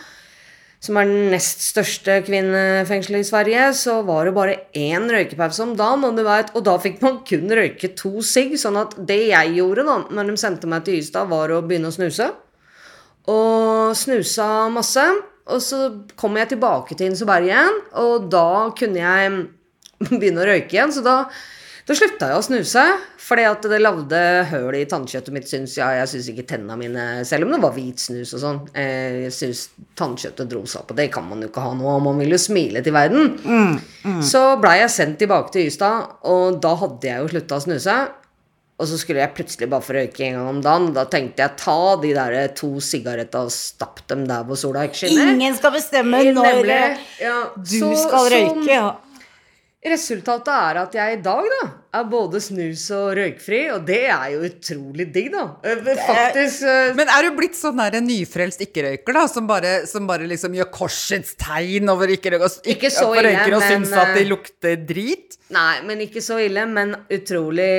som 0.81 0.97
er 0.97 1.09
den 1.09 1.29
nest 1.35 1.61
største 1.61 2.23
kvinnefengselet 2.25 3.21
i 3.21 3.29
Sverige, 3.29 3.65
så 3.77 3.99
var 4.09 4.27
det 4.27 4.37
bare 4.37 4.57
én 4.73 5.11
røykepause 5.13 5.67
om 5.67 5.75
dagen, 5.77 6.07
og 6.09 6.21
vet, 6.25 6.55
og 6.57 6.65
da 6.65 6.77
fikk 6.81 7.03
man 7.05 7.19
kun 7.29 7.53
røyke 7.53 7.93
to 7.99 8.25
sigg, 8.25 8.57
sånn 8.61 8.79
at 8.81 8.97
det 8.97 9.21
jeg 9.29 9.59
gjorde 9.59 9.85
da, 9.85 9.99
når 10.09 10.31
de 10.33 10.39
sendte 10.41 10.71
meg 10.71 10.87
til 10.87 11.03
Ystad, 11.03 11.29
var 11.29 11.53
å 11.53 11.61
begynne 11.61 11.93
å 11.93 11.97
snuse. 11.97 12.31
Og 13.29 13.93
snusa 13.99 14.47
masse. 14.73 15.05
Og 15.51 15.59
så 15.65 15.79
kom 16.21 16.37
jeg 16.39 16.53
tilbake 16.53 16.95
til 16.95 17.11
Inseberg 17.11 17.49
igjen, 17.49 17.81
og 17.99 18.29
da 18.33 18.71
kunne 18.77 19.01
jeg 19.03 19.33
begynne 20.13 20.45
å 20.45 20.49
røyke 20.49 20.77
igjen. 20.77 20.93
Så 20.95 21.03
da, 21.05 21.25
da 21.87 21.95
slutta 21.97 22.29
jeg 22.31 22.39
å 22.39 22.45
snuse, 22.45 22.85
fordi 23.19 23.45
at 23.49 23.63
det 23.63 23.81
lagde 23.81 24.21
høl 24.51 24.75
i 24.79 24.85
tannkjøttet 24.91 25.33
mitt, 25.35 25.49
syns 25.51 25.75
jeg. 25.79 25.99
Jeg 26.01 26.09
syns 26.13 26.29
ikke 26.33 26.47
tenna 26.47 26.77
mine 26.77 27.25
Selv 27.27 27.45
om 27.47 27.53
det 27.55 27.61
var 27.63 27.73
hvit 27.75 27.99
snus 27.99 28.35
og 28.37 28.41
sånn. 28.45 28.61
eh, 28.75 29.25
Jeg 29.25 29.33
syns 29.33 29.69
tannkjøttet 29.97 30.49
dro 30.49 30.63
seg 30.67 30.83
opp, 30.83 30.91
og 30.93 30.97
det 30.97 31.11
kan 31.13 31.27
man 31.29 31.41
jo 31.43 31.49
ikke 31.49 31.63
ha 31.65 31.73
nå. 31.75 31.97
Man 32.05 32.19
vil 32.19 32.31
jo 32.37 32.39
smile 32.39 32.83
til 32.83 32.93
verden. 32.93 33.81
Så 34.23 34.45
blei 34.61 34.79
jeg 34.81 34.91
sendt 34.91 35.19
tilbake 35.19 35.53
til 35.53 35.67
Ystad, 35.71 36.17
og 36.25 36.61
da 36.63 36.75
hadde 36.77 37.03
jeg 37.11 37.21
jo 37.25 37.29
slutta 37.35 37.57
å 37.61 37.65
snuse. 37.67 37.99
Og 38.81 38.87
så 38.89 38.97
skulle 38.97 39.21
jeg 39.21 39.35
plutselig 39.37 39.67
bare 39.69 39.85
få 39.85 39.93
røyke 39.93 40.23
en 40.25 40.37
gang 40.39 40.47
om 40.49 40.61
dagen. 40.65 40.93
Da 40.97 41.03
tenkte 41.05 41.43
jeg 41.45 41.57
ta 41.61 41.97
de 42.01 42.15
der 42.17 42.49
to 42.57 42.71
sigaretta 42.81 43.43
og 43.45 43.51
stapp 43.53 44.01
dem 44.09 44.23
der 44.27 44.43
hvor 44.49 44.57
sola 44.57 44.87
ikke 44.89 45.03
skinner. 45.03 45.35
Ingen 45.35 45.55
skal 45.59 45.75
bestemme 45.75 46.23
når 46.33 46.47
Nemlig. 46.49 46.71
eh, 46.71 46.99
Ja, 47.27 47.35
du 47.57 47.77
så- 47.77 48.09
skal 48.09 48.31
røyke. 48.33 48.67
Ja. 48.73 48.95
Resultatet 49.81 50.51
er 50.53 50.77
at 50.77 50.93
jeg 50.93 51.15
i 51.17 51.21
dag 51.25 51.47
da 51.49 51.61
er 51.97 52.09
både 52.11 52.37
snus 52.45 52.83
og 52.93 53.15
røykfri, 53.17 53.61
og 53.73 53.87
det 53.89 54.03
er 54.13 54.27
jo 54.35 54.43
utrolig 54.45 55.07
digg, 55.15 55.31
da. 55.33 55.45
Eh, 55.65 55.81
Faktisk 55.97 56.67
eh, 56.69 56.91
Men 56.99 57.09
er 57.09 57.25
du 57.25 57.39
blitt 57.39 57.57
sånn 57.57 57.81
der 57.81 57.97
nyfrelst 58.05 58.61
ikke-røyker, 58.67 59.17
da? 59.17 59.23
Som 59.33 59.49
bare, 59.49 59.73
som 59.89 60.05
bare 60.11 60.29
liksom 60.29 60.53
gjør 60.59 60.69
korsets 60.75 61.33
tegn 61.41 61.89
over 61.89 62.13
ikke-røyker, 62.13 62.45
og, 62.45 62.69
Ikke 62.75 62.93
så 62.93 63.07
for 63.09 63.25
røyker 63.25 63.57
og 63.57 63.65
syns 63.65 63.97
at 63.97 64.13
de 64.19 64.27
eh, 64.27 64.29
lukter 64.29 64.77
drit? 64.85 65.41
Nei, 65.57 65.81
men 65.89 66.05
ikke 66.05 66.21
så 66.29 66.37
ille. 66.45 66.69
Men 66.69 66.95
utrolig 67.09 67.73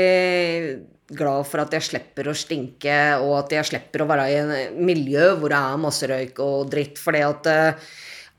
glad 1.14 1.48
for 1.54 1.62
at 1.62 1.78
jeg 1.78 1.86
slipper 1.86 2.32
å 2.32 2.36
stinke, 2.36 2.98
og 3.22 3.38
at 3.44 3.58
jeg 3.60 3.70
slipper 3.76 4.02
å 4.02 4.10
være 4.10 4.28
i 4.32 4.42
en 4.42 4.84
miljø 4.90 5.36
hvor 5.38 5.54
det 5.54 5.62
er 5.62 5.86
masse 5.86 6.10
røyk 6.10 6.42
og 6.42 6.74
dritt. 6.74 6.98
Fordi 6.98 7.24
at, 7.30 7.54
eh, 7.54 7.90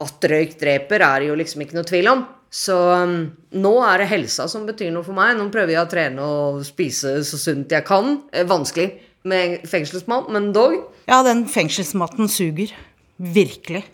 at 0.02 0.30
røyk 0.34 0.58
dreper, 0.58 1.06
er 1.06 1.22
det 1.22 1.30
jo 1.30 1.42
liksom 1.46 1.62
ikke 1.62 1.78
noe 1.78 1.92
tvil 1.94 2.16
om. 2.18 2.28
Så 2.52 2.74
um, 2.76 3.14
nå 3.56 3.72
er 3.88 4.02
det 4.02 4.10
helsa 4.10 4.44
som 4.50 4.66
betyr 4.68 4.90
noe 4.92 5.06
for 5.06 5.16
meg. 5.16 5.38
Nå 5.38 5.46
prøver 5.54 5.72
jeg 5.72 5.80
å 5.86 5.88
trene 5.88 6.26
og 6.26 6.60
spise 6.68 7.14
så 7.24 7.40
sunt 7.40 7.72
jeg 7.72 7.86
kan. 7.88 8.18
Eh, 8.32 8.44
Vanskelig 8.48 8.90
med 9.24 9.62
fengselsmat, 9.70 10.28
men 10.34 10.50
dog. 10.52 10.74
ja, 11.08 11.22
den 11.24 11.46
fengselsmaten 11.48 12.28
suger. 12.28 12.74
Virkelig. 13.22 13.84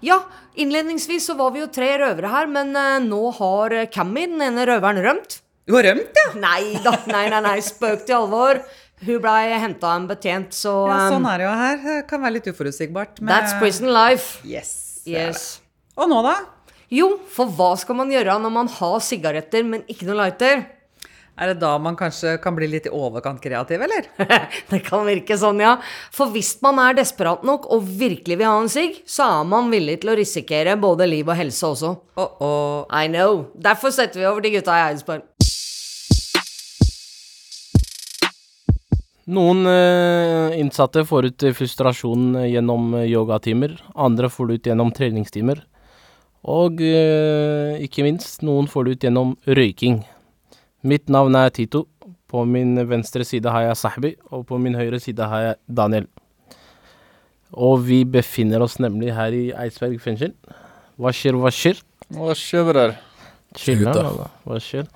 Ja, 0.00 0.22
innledningsvis 0.54 1.26
så 1.26 1.34
var 1.36 1.52
vi 1.54 1.60
jo 1.62 1.68
tre 1.72 1.90
røvere 2.00 2.30
her, 2.32 2.48
men 2.50 2.72
eh, 2.76 2.96
nå 3.04 3.20
har 3.36 3.74
Cammy, 3.92 4.26
den 4.30 4.42
ene 4.48 4.64
røveren, 4.68 5.02
rømt. 5.04 5.40
Du 5.68 5.76
har 5.76 5.84
rømt, 5.86 6.16
ja? 6.16 6.30
Nei 6.40 6.72
da, 6.82 6.94
nei, 7.10 7.26
nei, 7.30 7.42
nei, 7.44 7.58
spøk 7.62 8.06
til 8.08 8.16
alvor. 8.22 8.62
Hun 9.06 9.20
blei 9.24 9.54
henta 9.58 9.88
av 9.94 10.00
en 10.02 10.08
betjent, 10.10 10.52
så 10.52 10.74
ja? 10.90 10.98
Sånn 11.08 11.22
um, 11.24 11.28
er 11.32 11.38
det 11.40 11.46
jo 11.46 11.52
her. 11.62 11.76
Det 11.84 11.98
kan 12.10 12.20
være 12.20 12.34
litt 12.38 12.48
uforutsigbart. 12.52 13.20
men- 13.20 13.32
That's 13.32 13.54
prison 13.58 13.88
life. 13.94 14.40
Yes. 14.44 15.00
Yes. 15.08 15.60
Og 15.96 16.08
nå, 16.10 16.20
da? 16.26 16.34
Jo, 16.92 17.14
for 17.30 17.46
hva 17.46 17.70
skal 17.78 17.96
man 17.96 18.10
gjøre 18.12 18.34
når 18.42 18.52
man 18.52 18.68
har 18.68 18.98
sigaretter, 19.00 19.64
men 19.64 19.82
ikke 19.88 20.04
noe 20.08 20.18
lighter? 20.24 20.66
Er 21.40 21.54
det 21.54 21.60
da 21.62 21.70
man 21.80 21.94
kanskje 21.96 22.34
kan 22.42 22.52
bli 22.58 22.66
litt 22.68 22.84
i 22.84 22.92
overkant 22.92 23.40
kreativ, 23.40 23.80
eller? 23.80 24.04
Det 24.68 24.82
kan 24.84 25.06
virke 25.06 25.38
sånn, 25.40 25.62
ja. 25.62 25.78
For 26.12 26.28
hvis 26.34 26.50
man 26.60 26.76
er 26.82 26.98
desperat 26.98 27.46
nok 27.48 27.64
og 27.72 27.86
virkelig 27.86 28.36
vil 28.36 28.44
ha 28.50 28.58
en 28.60 28.68
sigg, 28.68 28.98
så 29.08 29.24
er 29.40 29.46
man 29.48 29.70
villig 29.72 30.00
til 30.02 30.10
å 30.12 30.18
risikere 30.18 30.74
både 30.82 31.06
liv 31.08 31.30
og 31.30 31.38
helse 31.38 31.70
også. 31.70 31.94
Oh, 32.20 32.34
oh. 32.44 32.84
I 32.92 33.06
know. 33.08 33.46
Derfor 33.56 33.94
setter 33.96 34.20
vi 34.20 34.26
over 34.28 34.44
de 34.44 34.52
gutta 34.58 34.76
i 34.76 34.90
Eidsborg. 34.90 35.24
Noen 39.28 39.66
eh, 39.68 40.56
innsatte 40.60 41.04
får 41.04 41.28
ut 41.30 41.44
frustrasjon 41.56 42.38
gjennom 42.48 42.94
eh, 42.96 43.10
yogatimer, 43.12 43.76
andre 43.94 44.30
får 44.32 44.48
det 44.48 44.54
ut 44.54 44.70
gjennom 44.70 44.92
treningstimer. 44.96 45.60
Og 46.48 46.80
eh, 46.80 47.76
ikke 47.84 48.06
minst, 48.06 48.40
noen 48.46 48.70
får 48.70 48.86
det 48.86 48.94
ut 48.94 49.06
gjennom 49.08 49.34
røyking. 49.44 50.00
Mitt 50.88 51.12
navn 51.12 51.36
er 51.36 51.52
Tito. 51.52 51.86
På 52.30 52.44
min 52.46 52.78
venstre 52.86 53.24
side 53.26 53.50
har 53.50 53.66
jeg 53.66 53.78
Sahbi, 53.80 54.14
og 54.30 54.46
på 54.46 54.58
min 54.62 54.76
høyre 54.78 55.00
side 55.02 55.26
har 55.26 55.44
jeg 55.48 55.56
Daniel. 55.66 56.06
Og 57.50 57.80
vi 57.82 58.04
befinner 58.06 58.62
oss 58.62 58.78
nemlig 58.78 59.10
her 59.16 59.34
i 59.34 59.48
Eidsberg 59.50 59.98
fengsel. 60.02 60.32
Hva 61.00 61.10
skjer, 61.16 61.34
hva 61.34 61.50
skjer? 61.50 61.80
Hva 62.14 62.36
skjer, 62.38 62.68
bror? 62.68 62.94
Chill, 63.58 63.82
Gutta. 63.82 64.28
Hva 64.46 64.60
skjer? 64.62 64.86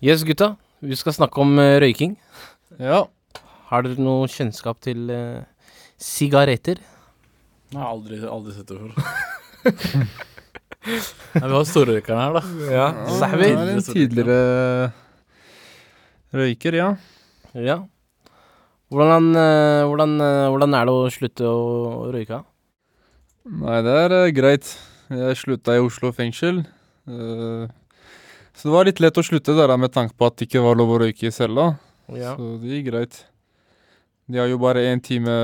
Yes, 0.00 0.24
gutta. 0.24 0.54
Vi 0.80 0.96
skal 0.96 1.14
snakke 1.16 1.40
om 1.44 1.58
eh, 1.60 1.76
røyking. 1.82 2.16
Ja. 2.80 3.04
Har 3.66 3.82
dere 3.82 3.98
noe 3.98 4.28
kjennskap 4.30 4.78
til 4.84 5.10
eh, 5.10 5.42
sigaretter? 5.98 6.78
Jeg 7.72 7.80
har 7.80 7.90
aldri, 7.90 8.20
aldri 8.30 8.54
sett 8.54 8.70
det 8.70 8.78
før. 8.78 8.92
Nei, 10.86 11.42
vi 11.42 11.56
har 11.56 11.66
storrøykeren 11.66 12.20
her, 12.22 12.36
da. 12.36 12.42
Ja, 12.70 12.86
ja 12.94 13.30
det 13.34 13.48
er 13.50 13.72
en 13.72 13.82
tidligere 13.82 14.38
røyker, 16.36 16.78
ja. 16.78 16.92
Ja. 17.58 17.80
Hvordan, 18.94 19.32
eh, 19.34 19.82
hvordan, 19.90 20.14
eh, 20.22 20.46
hvordan 20.52 20.78
er 20.78 20.86
det 20.86 20.94
å 20.94 21.10
slutte 21.10 21.50
å 21.50 22.06
røyke? 22.14 22.44
Nei, 23.50 23.82
det 23.82 23.98
er 24.04 24.30
greit. 24.30 24.76
Jeg 25.10 25.42
slutta 25.42 25.74
i 25.74 25.82
Oslo 25.82 26.12
fengsel. 26.14 26.62
eh, 27.10 27.66
så 28.54 28.62
det 28.68 28.72
var 28.72 28.84
litt 28.86 29.00
lett 29.00 29.18
å 29.18 29.26
slutte 29.26 29.58
der 29.58 29.76
med 29.76 29.92
tanke 29.92 30.14
på 30.16 30.26
at 30.26 30.36
det 30.36 30.46
ikke 30.46 30.62
var 30.62 30.78
lov 30.78 30.94
å 30.94 31.00
røyke 31.02 31.26
i 31.26 31.34
cella. 31.34 31.78
Ja. 32.14 32.36
Så 32.36 32.62
det 32.62 32.78
gikk 32.78 32.92
greit. 32.92 33.24
De 34.26 34.40
har 34.40 34.48
jo 34.50 34.58
bare 34.58 34.82
én 34.90 35.02
time 35.02 35.34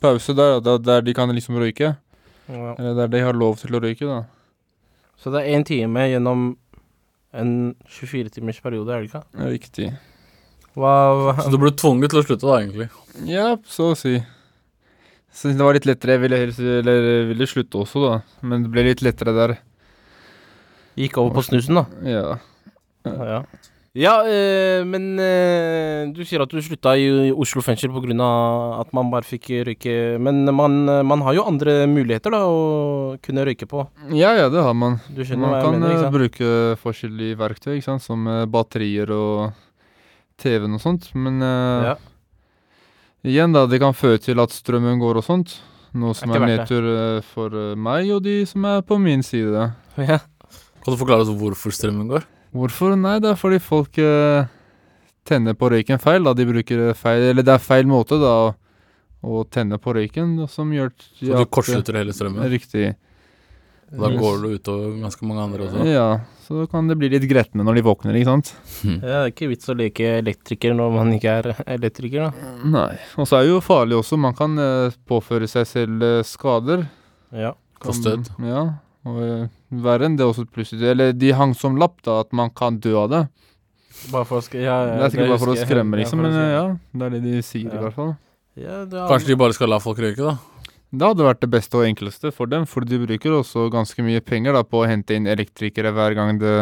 pause 0.00 0.34
der, 0.36 0.60
der, 0.64 0.78
der 0.78 1.04
de 1.04 1.14
kan 1.14 1.30
liksom 1.34 1.58
røyke. 1.60 1.96
Ja. 2.48 2.74
Eller 2.78 2.94
der 3.02 3.12
de 3.12 3.24
har 3.26 3.36
lov 3.36 3.58
til 3.60 3.76
å 3.76 3.82
røyke, 3.82 4.08
da. 4.08 4.22
Så 5.18 5.32
det 5.34 5.42
er 5.42 5.58
én 5.58 5.66
time 5.66 6.06
gjennom 6.08 6.48
en 7.36 7.52
24 7.84 8.32
timers 8.38 8.60
periode, 8.64 8.94
er 8.94 9.02
det 9.04 9.10
ikke? 9.10 9.22
Riktig. 9.52 9.88
Hva 10.78 11.34
Så 11.42 11.50
du 11.52 11.58
ble 11.60 11.72
tvunget 11.74 12.12
til 12.14 12.22
å 12.22 12.24
slutte, 12.24 12.46
da, 12.46 12.58
egentlig? 12.62 12.88
Ja, 13.28 13.48
så 13.68 13.92
å 13.92 13.98
si. 13.98 14.16
Så 15.34 15.52
det 15.52 15.64
var 15.66 15.76
litt 15.76 15.88
lettere. 15.88 16.16
Jeg 16.16 16.24
ville, 16.24 16.38
helst, 16.40 16.62
eller, 16.62 17.08
ville 17.28 17.48
slutte 17.50 17.82
også, 17.82 18.04
da. 18.06 18.14
Men 18.48 18.64
det 18.64 18.72
ble 18.72 18.86
litt 18.86 19.02
lettere 19.04 19.34
der. 19.36 19.56
Gikk 20.98 21.18
over 21.20 21.36
på 21.36 21.44
snusen, 21.50 21.78
da? 21.78 21.84
Ja. 22.06 22.38
Ja, 23.08 23.42
ja 23.98 24.12
øh, 24.22 24.84
men 24.86 25.18
øh, 25.18 26.12
du 26.14 26.20
sier 26.26 26.44
at 26.44 26.52
du 26.52 26.60
slutta 26.62 26.92
i 26.94 27.32
Oslo 27.34 27.62
fengsel 27.66 27.90
pga. 27.90 28.28
at 28.80 28.92
man 28.94 29.10
bare 29.10 29.26
fikk 29.26 29.50
røyke. 29.66 30.18
Men 30.22 30.44
man, 30.54 30.84
man 31.06 31.22
har 31.26 31.34
jo 31.34 31.46
andre 31.48 31.86
muligheter 31.90 32.30
da 32.30 32.44
å 32.46 33.16
kunne 33.22 33.44
røyke 33.48 33.66
på. 33.66 33.88
Ja, 34.14 34.36
ja, 34.38 34.48
det 34.48 34.62
har 34.62 34.74
man. 34.74 35.00
Du 35.10 35.24
man 35.34 35.50
hva 35.50 35.58
jeg 35.58 35.64
kan 35.66 35.80
mener, 35.80 36.04
eh, 36.04 36.12
bruke 36.14 36.52
forskjellige 36.78 37.38
verktøy, 37.42 37.74
ikke 37.78 37.88
sant? 37.90 38.06
som 38.06 38.24
batterier 38.46 39.10
og 39.10 39.52
TV-en 40.38 40.78
og 40.78 40.84
sånt. 40.84 41.10
Men 41.14 41.42
øh, 41.42 41.90
Ja. 41.90 41.96
igjen, 43.26 43.52
da, 43.52 43.66
det 43.66 43.80
kan 43.82 43.94
føre 43.98 44.22
til 44.22 44.38
at 44.38 44.54
strømmen 44.54 45.02
går 45.02 45.18
og 45.18 45.24
sånt. 45.26 45.58
Noe 45.98 46.14
som 46.14 46.30
er, 46.30 46.38
det. 46.38 46.48
nedtur 46.54 47.22
for 47.34 47.74
meg 47.74 48.10
og 48.12 48.22
de 48.22 48.44
som 48.46 48.64
er 48.64 48.82
på 48.82 48.98
min 49.00 49.22
side. 49.26 49.72
Ja. 49.98 50.20
Kan 50.84 50.94
du 50.94 51.00
forklare 51.00 51.24
oss 51.26 51.34
hvorfor 51.34 51.74
strømmen 51.74 52.06
går? 52.06 52.22
Hvorfor? 52.56 52.94
Nei, 52.96 53.18
det 53.20 53.32
er 53.34 53.36
fordi 53.40 53.58
folk 53.60 53.98
eh, 54.00 54.46
tenner 55.28 55.54
på 55.58 55.68
røyken 55.74 56.00
feil. 56.00 56.24
Da. 56.24 56.32
De 56.38 56.46
bruker 56.48 56.86
feil 56.96 57.26
Eller 57.32 57.44
det 57.44 57.52
er 57.58 57.60
feil 57.62 57.84
måte 57.90 58.16
da 58.22 58.32
å, 58.46 58.54
å 59.28 59.42
tenne 59.52 59.76
på 59.82 59.92
røyken 59.96 60.36
da, 60.40 60.46
som 60.48 60.72
gjør 60.72 60.92
Så 60.96 61.28
du 61.34 61.44
kortslutter 61.52 61.98
hele 62.00 62.14
strømmen? 62.16 62.48
Riktig. 62.52 62.94
Og 63.88 64.02
da 64.04 64.08
går 64.20 64.42
du 64.42 64.48
utover 64.58 64.96
ganske 65.00 65.24
mange 65.24 65.44
andre 65.46 65.64
også? 65.64 65.84
Ja, 65.88 66.08
så 66.44 66.66
kan 66.68 66.88
det 66.90 66.96
bli 67.00 67.08
litt 67.08 67.24
gretne 67.28 67.64
når 67.64 67.78
de 67.78 67.84
våkner, 67.86 68.16
ikke 68.20 68.28
sant? 68.28 68.50
Ja, 68.84 68.98
det 69.00 69.12
er 69.22 69.30
ikke 69.32 69.48
vits 69.48 69.68
å 69.72 69.76
leke 69.78 70.10
elektriker 70.18 70.74
når 70.76 70.92
man 70.92 71.12
ikke 71.16 71.36
er 71.40 71.48
elektriker, 71.64 72.26
da. 72.28 72.50
Nei. 72.68 72.90
Og 73.16 73.28
så 73.30 73.38
er 73.38 73.46
det 73.46 73.54
jo 73.54 73.62
farlig 73.64 73.96
også. 73.96 74.18
Man 74.20 74.36
kan 74.36 74.60
eh, 74.60 74.92
påføre 75.08 75.48
seg 75.48 75.64
selv 75.70 76.04
eh, 76.04 76.20
skader. 76.28 76.84
Ja. 77.32 77.54
Kan- 77.80 77.88
Få 77.92 77.96
støt. 77.96 78.28
Ja. 78.44 78.66
Og 79.08 79.18
eh, 79.24 79.48
verre 79.84 80.08
enn 80.08 80.16
det 80.18 80.26
også 80.26 80.44
plutselig 80.50 80.88
Eller 80.92 81.12
de 81.16 81.32
hang 81.36 81.54
som 81.56 81.76
lapp, 81.80 81.98
da, 82.06 82.20
at 82.24 82.32
man 82.36 82.50
kan 82.50 82.78
dø 82.82 82.94
av 83.04 83.10
det. 83.12 83.22
Bare 84.12 84.26
for 84.28 84.38
å 84.38 84.44
sk 84.44 84.54
ja, 84.60 84.76
ja, 84.86 84.94
det 85.00 85.06
er 85.08 85.12
sikkert 85.14 85.32
bare 85.32 85.42
for 85.42 85.52
å 85.54 85.58
skremme, 85.58 85.98
liksom. 86.02 86.20
Men 86.22 86.36
eh, 86.38 86.50
ja, 86.54 86.64
det 86.94 87.08
er 87.08 87.16
det 87.16 87.22
de 87.24 87.42
sier, 87.42 87.72
i 87.72 87.82
hvert 87.82 87.96
fall. 87.96 88.14
Ja, 88.58 88.84
det 88.86 88.98
er- 88.98 89.08
Kanskje 89.10 89.32
de 89.32 89.38
bare 89.40 89.56
skal 89.56 89.72
la 89.72 89.80
folk 89.82 89.98
røyke, 90.02 90.22
da? 90.22 90.36
Det 90.88 91.04
hadde 91.04 91.24
vært 91.26 91.40
det 91.44 91.50
beste 91.52 91.76
og 91.76 91.84
enkleste 91.84 92.30
for 92.32 92.48
dem, 92.48 92.64
for 92.64 92.80
de 92.88 92.96
bruker 93.02 93.34
også 93.36 93.66
ganske 93.74 94.00
mye 94.06 94.22
penger 94.24 94.54
da, 94.56 94.62
på 94.64 94.80
å 94.84 94.86
hente 94.88 95.18
inn 95.18 95.26
elektrikere 95.28 95.92
hver 95.92 96.14
gang 96.16 96.38
det 96.40 96.54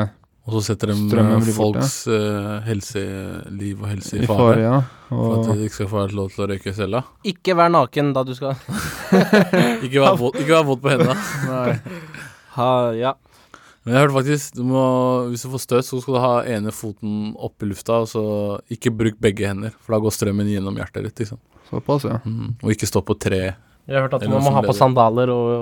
Og 0.46 0.56
så 0.56 0.62
setter 0.72 0.90
de 0.90 0.96
eh, 1.14 1.50
folks 1.54 1.94
eh, 2.10 2.56
helseliv 2.66 3.84
og 3.84 3.88
helse 3.92 4.16
i, 4.18 4.24
I 4.24 4.26
fare. 4.30 4.58
Ja. 4.64 4.72
ja. 4.80 4.82
For 5.10 5.36
at 5.36 5.46
de 5.52 5.68
ikke 5.68 5.78
skal 5.78 5.90
få 5.92 6.06
lov 6.16 6.32
til 6.34 6.42
å 6.42 6.48
røyke 6.50 6.72
i 6.72 6.74
cella. 6.74 7.04
Ikke 7.26 7.54
vær 7.58 7.70
naken 7.70 8.10
da 8.16 8.24
du 8.26 8.34
skal 8.34 8.56
ikke 9.86 10.02
vær 10.02 10.18
våt 10.18 10.82
på 10.82 10.90
hendene. 10.94 11.18
Nei. 11.52 11.78
Ha, 12.56 12.68
ja. 12.96 13.14
Men 13.86 13.94
jeg 13.94 14.02
hørte 14.02 14.16
faktisk 14.16 14.54
du 14.56 14.62
må, 14.66 14.80
Hvis 15.30 15.44
du 15.44 15.50
får 15.52 15.62
støt, 15.62 15.86
så 15.86 16.00
skal 16.02 16.16
du 16.16 16.20
ha 16.24 16.32
ene 16.56 16.72
foten 16.74 17.34
opp 17.38 17.62
i 17.62 17.68
lufta, 17.70 18.00
og 18.02 18.08
så 18.10 18.22
ikke 18.72 18.90
bruk 18.96 19.20
begge 19.22 19.46
hender, 19.46 19.74
for 19.78 19.94
da 19.94 20.00
går 20.02 20.14
strømmen 20.16 20.48
gjennom 20.50 20.74
hjertet 20.80 21.06
ditt. 21.06 21.22
Liksom. 21.22 21.38
Såpass, 21.70 22.06
ja. 22.08 22.18
Mm. 22.24 22.56
Og 22.62 22.72
ikke 22.74 22.88
stå 22.90 23.02
på 23.06 23.14
tre. 23.20 23.42
Jeg 23.86 23.94
har 23.94 24.06
hørt 24.08 24.16
at 24.18 24.26
man 24.26 24.42
må 24.42 24.50
ha 24.56 24.62
på 24.64 24.72
bedre. 24.72 24.78
sandaler 24.80 25.30
og 25.30 25.52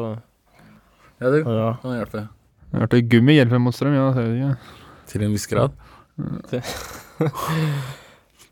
Ja, 1.21 1.31
det 1.31 1.45
Ja. 1.47 1.75
kan 1.83 1.99
hjelpe. 1.99 2.29
Jeg 2.73 2.81
hørte 2.81 3.03
gummi 3.09 3.35
hjelper 3.37 3.61
mot 3.61 3.75
strøm, 3.77 3.95
ja. 3.95 4.07
Det 4.17 4.25
ikke. 4.35 4.57
Til 5.13 5.23
en 5.23 5.33
viss 5.37 5.47
grad. 5.47 5.71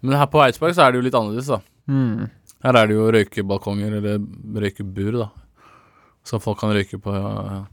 Men 0.02 0.16
her 0.18 0.26
på 0.30 0.40
Eidsberg 0.42 0.74
så 0.74 0.82
er 0.86 0.92
det 0.92 0.98
jo 1.00 1.06
litt 1.06 1.14
annerledes, 1.18 1.46
da. 1.50 1.60
Mm. 1.90 2.28
Her 2.62 2.76
er 2.78 2.86
det 2.90 2.96
jo 2.96 3.08
røykebalkonger, 3.14 3.96
eller 3.98 4.18
røykebur, 4.62 5.12
da. 5.20 5.28
Så 6.26 6.38
folk 6.42 6.58
kan 6.60 6.70
røyke 6.74 6.98
på, 7.02 7.14
ja, 7.14 7.64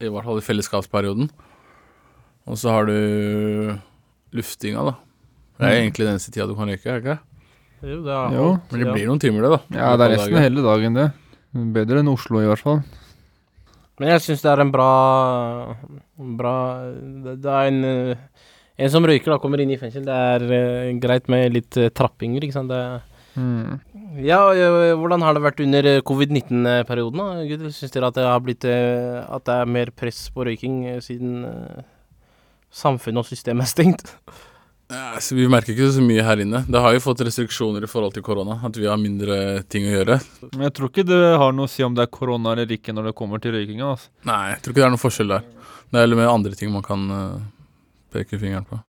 i 0.00 0.08
hvert 0.12 0.24
fall 0.24 0.38
i 0.38 0.44
fellesskapsperioden. 0.46 1.30
Og 2.48 2.56
så 2.56 2.70
har 2.72 2.86
du 2.88 3.78
luftinga, 4.32 4.84
da. 4.84 4.94
Det 5.58 5.66
er 5.66 5.72
Mm. 5.74 5.80
egentlig 5.82 6.04
den 6.06 6.14
eneste 6.14 6.30
tida 6.32 6.46
du 6.46 6.54
kan 6.54 6.68
røyke, 6.68 6.86
er 6.86 7.00
det 7.00 7.04
ikke? 7.04 7.18
Jo, 7.82 8.02
det 8.04 8.12
er 8.14 8.30
Jo. 8.36 8.60
Men 8.70 8.80
det 8.84 8.94
blir 8.94 9.06
noen 9.06 9.20
timer, 9.20 9.42
det, 9.42 9.50
da. 9.50 9.60
Ja, 9.78 9.96
det 9.96 10.06
er 10.06 10.16
resten 10.16 10.34
av 10.36 10.42
hele 10.42 10.62
dagen, 10.62 10.94
det. 10.94 11.12
Bedre 11.74 11.98
enn 12.00 12.08
Oslo, 12.12 12.40
i 12.40 12.46
hvert 12.46 12.62
fall. 12.62 12.82
Men 13.98 14.08
jeg 14.10 14.20
syns 14.20 14.42
det 14.42 14.50
er 14.52 14.60
en 14.60 14.70
bra 14.70 15.76
Bra 16.18 16.92
Det, 16.92 17.44
er 17.44 17.66
en 17.66 18.18
En 18.78 18.88
som 18.90 19.02
røyker, 19.02 19.24
da, 19.26 19.38
kommer 19.38 19.58
inn 19.60 19.72
i 19.72 19.76
fengsel. 19.76 20.04
Det 20.04 20.14
er 20.14 20.42
eh, 20.52 20.92
greit 21.00 21.28
med 21.28 21.52
litt 21.52 21.76
eh, 21.76 21.88
trappinger, 21.90 22.40
ikke 22.46 22.52
sant. 22.52 22.68
Det, 22.68 23.02
Mm. 23.38 23.80
Ja, 24.16 24.40
hvordan 24.96 25.22
har 25.24 25.36
det 25.36 25.44
vært 25.44 25.60
under 25.60 25.86
eh, 25.86 26.02
covid-19-perioden, 26.06 27.20
da? 27.20 27.46
Gud, 27.48 27.66
Syns 27.76 27.92
dere 27.92 28.08
at 28.08 28.16
det 28.16 28.24
har 28.24 28.40
blitt 28.44 28.64
eh, 28.64 29.20
At 29.28 29.44
det 29.44 29.56
er 29.60 29.72
mer 29.78 29.92
press 29.92 30.22
på 30.32 30.46
røyking 30.48 30.78
eh, 30.88 31.00
siden 31.04 31.44
samfunnet 32.72 33.20
og 33.20 33.28
systemet 33.28 33.66
er 33.66 33.70
stengt? 33.70 34.14
Ja, 34.88 35.20
vi 35.36 35.44
merker 35.52 35.74
ikke 35.74 35.90
så 35.92 36.00
mye 36.00 36.24
her 36.24 36.40
inne. 36.40 36.62
Det 36.64 36.80
har 36.80 36.94
jo 36.96 37.04
fått 37.04 37.20
restriksjoner 37.26 37.84
i 37.84 37.90
forhold 37.90 38.14
til 38.16 38.24
korona. 38.24 38.56
At 38.64 38.76
vi 38.80 38.88
har 38.88 38.96
mindre 39.00 39.60
ting 39.68 39.84
å 39.84 39.92
gjøre. 39.98 40.16
Men 40.54 40.68
jeg 40.70 40.76
tror 40.78 40.92
ikke 40.92 41.04
det 41.10 41.22
har 41.42 41.52
noe 41.52 41.68
å 41.68 41.72
si 41.72 41.84
om 41.84 41.96
det 41.96 42.06
er 42.06 42.12
korona 42.12 42.56
eller 42.56 42.76
ikke 42.78 42.96
når 42.96 43.10
det 43.10 43.16
kommer 43.20 43.44
til 43.44 43.52
røykinga. 43.58 43.92
Altså. 43.92 44.12
Nei, 44.28 44.42
jeg 44.54 44.62
tror 44.64 44.72
ikke 44.72 44.80
det 44.80 44.88
er 44.88 44.94
noen 44.96 45.04
forskjell 45.04 45.34
der. 45.36 45.48
Det 45.88 45.96
er 45.98 46.06
heller 46.06 46.22
med 46.24 46.32
andre 46.32 46.56
ting 46.56 46.72
man 46.72 46.84
kan 46.84 47.08
peke 48.12 48.40
fingeren 48.40 48.64
på. 48.68 48.80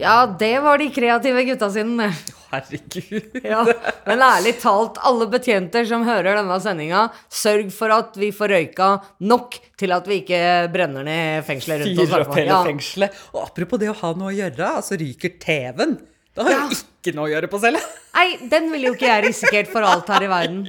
Ja, 0.00 0.22
det 0.38 0.54
var 0.62 0.78
de 0.78 0.92
kreative 0.94 1.42
gutta 1.50 1.74
sine. 1.74 2.12
Herregud. 2.50 3.36
Ja, 3.46 3.62
men 4.08 4.22
ærlig 4.26 4.56
talt, 4.62 4.98
alle 5.06 5.28
betjenter 5.30 5.86
som 5.86 6.02
hører 6.06 6.40
denne 6.40 6.56
sendinga, 6.62 7.04
sørg 7.30 7.70
for 7.74 7.94
at 7.94 8.16
vi 8.18 8.32
får 8.34 8.54
røyka 8.56 8.88
nok 9.30 9.58
til 9.78 9.94
at 9.94 10.08
vi 10.10 10.20
ikke 10.24 10.40
brenner 10.74 11.06
ned 11.06 11.44
fengselet 11.46 11.84
rundt 11.84 12.02
oss. 12.02 12.10
Fyr 12.10 12.24
opp 12.24 12.38
hele 12.38 12.62
fengselet. 12.72 13.20
Og 13.34 13.44
apropos 13.44 13.82
det 13.82 13.92
å 13.92 13.98
ha 14.02 14.14
noe 14.18 14.32
å 14.32 14.38
gjøre, 14.40 14.72
altså 14.80 14.98
ryker 14.98 15.36
TV-en. 15.42 15.94
Da 16.34 16.46
har 16.46 16.56
jo 16.56 16.80
ikke 16.80 17.14
noe 17.16 17.28
å 17.28 17.32
gjøre 17.34 17.50
på 17.50 17.62
cella. 17.62 17.80
Nei, 18.16 18.26
den 18.50 18.68
ville 18.72 18.90
jo 18.90 18.98
ikke 18.98 19.08
jeg 19.08 19.24
risikert 19.28 19.70
for 19.70 19.86
alt 19.86 20.10
her 20.10 20.26
i 20.26 20.30
verden. 20.30 20.66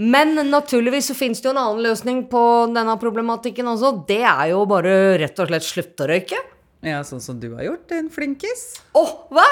Men 0.00 0.38
naturligvis 0.48 1.10
så 1.10 1.18
fins 1.18 1.42
det 1.42 1.50
jo 1.50 1.54
en 1.56 1.60
annen 1.64 1.82
løsning 1.84 2.22
på 2.30 2.42
denne 2.70 2.94
problematikken 3.02 3.68
også. 3.72 3.92
Det 4.08 4.22
er 4.22 4.52
jo 4.52 4.62
bare 4.70 4.94
rett 5.20 5.42
og 5.42 5.50
slett 5.50 5.66
slutte 5.66 6.06
å 6.06 6.10
røyke. 6.12 6.38
Ja, 6.86 7.02
sånn 7.04 7.20
som 7.20 7.40
du 7.42 7.50
har 7.52 7.66
gjort, 7.66 7.90
en 7.92 8.08
flinkis. 8.12 8.62
Åh, 8.96 9.10
hva? 9.34 9.44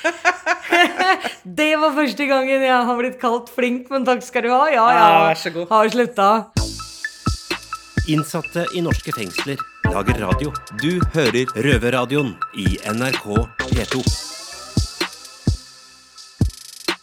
det 1.60 1.70
var 1.80 1.92
første 1.96 2.26
gangen 2.30 2.64
jeg 2.64 2.86
har 2.88 3.00
blitt 3.00 3.18
kalt 3.20 3.50
flink, 3.52 3.90
men 3.92 4.06
takk 4.08 4.24
skal 4.24 4.46
du 4.46 4.50
ha. 4.52 4.64
Ja, 4.72 4.86
ja. 4.94 5.04
Ja, 5.04 5.20
vær 5.28 5.40
så 5.42 5.52
god. 5.54 5.68
Har 5.72 5.92
slutta. 5.92 6.30
Innsatte 8.10 8.64
i 8.74 8.82
norske 8.82 9.12
fengsler 9.14 9.60
lager 9.90 10.20
radio. 10.22 10.52
Du 10.80 11.00
hører 11.14 11.50
Røverradioen 11.66 12.34
i 12.58 12.76
NRK 12.90 13.26
P2. 13.70 14.02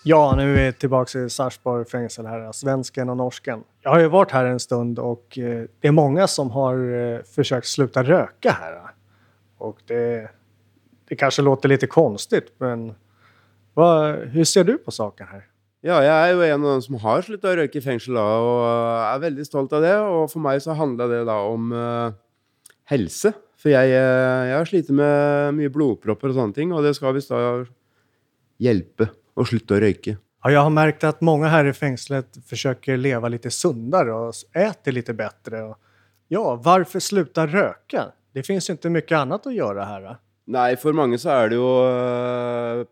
Ja, 0.08 0.22
nå 0.32 0.44
er 0.46 0.54
vi 0.56 0.66
tilbake 0.80 1.26
i 1.26 1.30
Sarpsborg 1.32 1.90
fengsel. 1.92 2.28
her, 2.32 2.46
svensken 2.56 3.12
og 3.12 3.18
norsken. 3.20 3.66
Jeg 3.84 3.92
har 3.92 4.04
jo 4.06 4.12
vært 4.14 4.32
her 4.32 4.46
en 4.48 4.60
stund 4.60 5.00
och 5.00 5.38
eh, 5.38 5.68
det 5.68 5.92
er 5.92 5.96
mange 5.96 6.28
som 6.32 6.52
har 6.56 6.80
forsøkt 7.36 7.68
å 7.68 7.74
slutte 7.74 8.04
å 8.04 8.08
røyke 8.08 8.56
her. 8.56 8.78
Og 9.60 9.82
det, 9.92 10.30
det 11.08 11.16
kanskje 11.20 11.46
låter 11.46 11.72
litt 11.72 11.86
konstigt, 11.90 12.52
men 12.64 12.90
hvordan 13.78 14.34
hur 14.34 14.48
ser 14.50 14.66
du 14.68 14.78
på 14.82 14.92
saken 14.92 15.30
her? 15.30 15.46
Ja, 15.86 16.00
jeg 16.02 16.12
er 16.12 16.32
jo 16.34 16.42
en 16.42 16.64
av 16.66 16.72
dem 16.74 16.82
som 16.82 16.98
har 17.04 17.22
slutta 17.24 17.52
å 17.52 17.58
røyke 17.60 17.78
i 17.78 17.84
fengsel, 17.84 18.18
da, 18.18 18.24
og 18.42 18.64
er 19.06 19.22
veldig 19.28 19.46
stolt 19.46 19.76
av 19.78 19.84
det. 19.86 19.94
Og 20.02 20.24
for 20.32 20.44
meg 20.44 20.60
så 20.64 20.76
handla 20.76 21.06
det 21.12 21.22
da 21.30 21.38
om 21.46 21.70
uh, 21.72 22.10
helse. 22.90 23.32
For 23.62 23.72
jeg, 23.72 23.94
uh, 23.94 24.48
jeg 24.50 24.58
har 24.58 24.70
slitt 24.70 24.90
med 24.98 25.56
mye 25.60 25.72
blodpropper 25.74 26.34
og 26.34 26.40
sånne 26.40 26.58
ting, 26.58 26.74
og 26.74 26.84
det 26.84 26.96
skal 26.98 27.16
visst 27.16 27.32
da 27.32 27.62
hjelpe 28.64 29.12
å 29.38 29.46
slutte 29.46 29.78
å 29.78 29.82
røyke. 29.86 30.18
Ja, 30.18 30.54
jeg 30.56 30.66
har 30.66 30.74
merket 30.74 31.08
at 31.12 31.26
mange 31.26 31.50
her 31.54 31.70
i 31.70 31.76
fengselet 31.78 32.42
forsøker 32.50 32.98
leve 33.00 33.30
litt 33.36 33.48
sunnere 33.54 34.18
og 34.18 34.36
spise 34.38 34.94
litt 34.96 35.14
bedre. 35.14 35.64
Och, 35.70 35.80
ja, 36.34 36.46
slutte 36.58 37.04
sluta 37.04 37.48
røyke? 37.48 38.10
Det 38.34 38.44
fins 38.46 38.70
ikke 38.70 38.92
mye 38.94 39.22
annet 39.22 39.46
å 39.46 39.54
gjøre 39.54 39.86
her. 39.86 40.02
här. 40.10 40.24
Nei, 40.48 40.70
for 40.80 40.96
mange 40.96 41.18
så 41.20 41.34
er 41.34 41.50
det 41.52 41.58
jo 41.60 41.72
eh, 41.84 42.86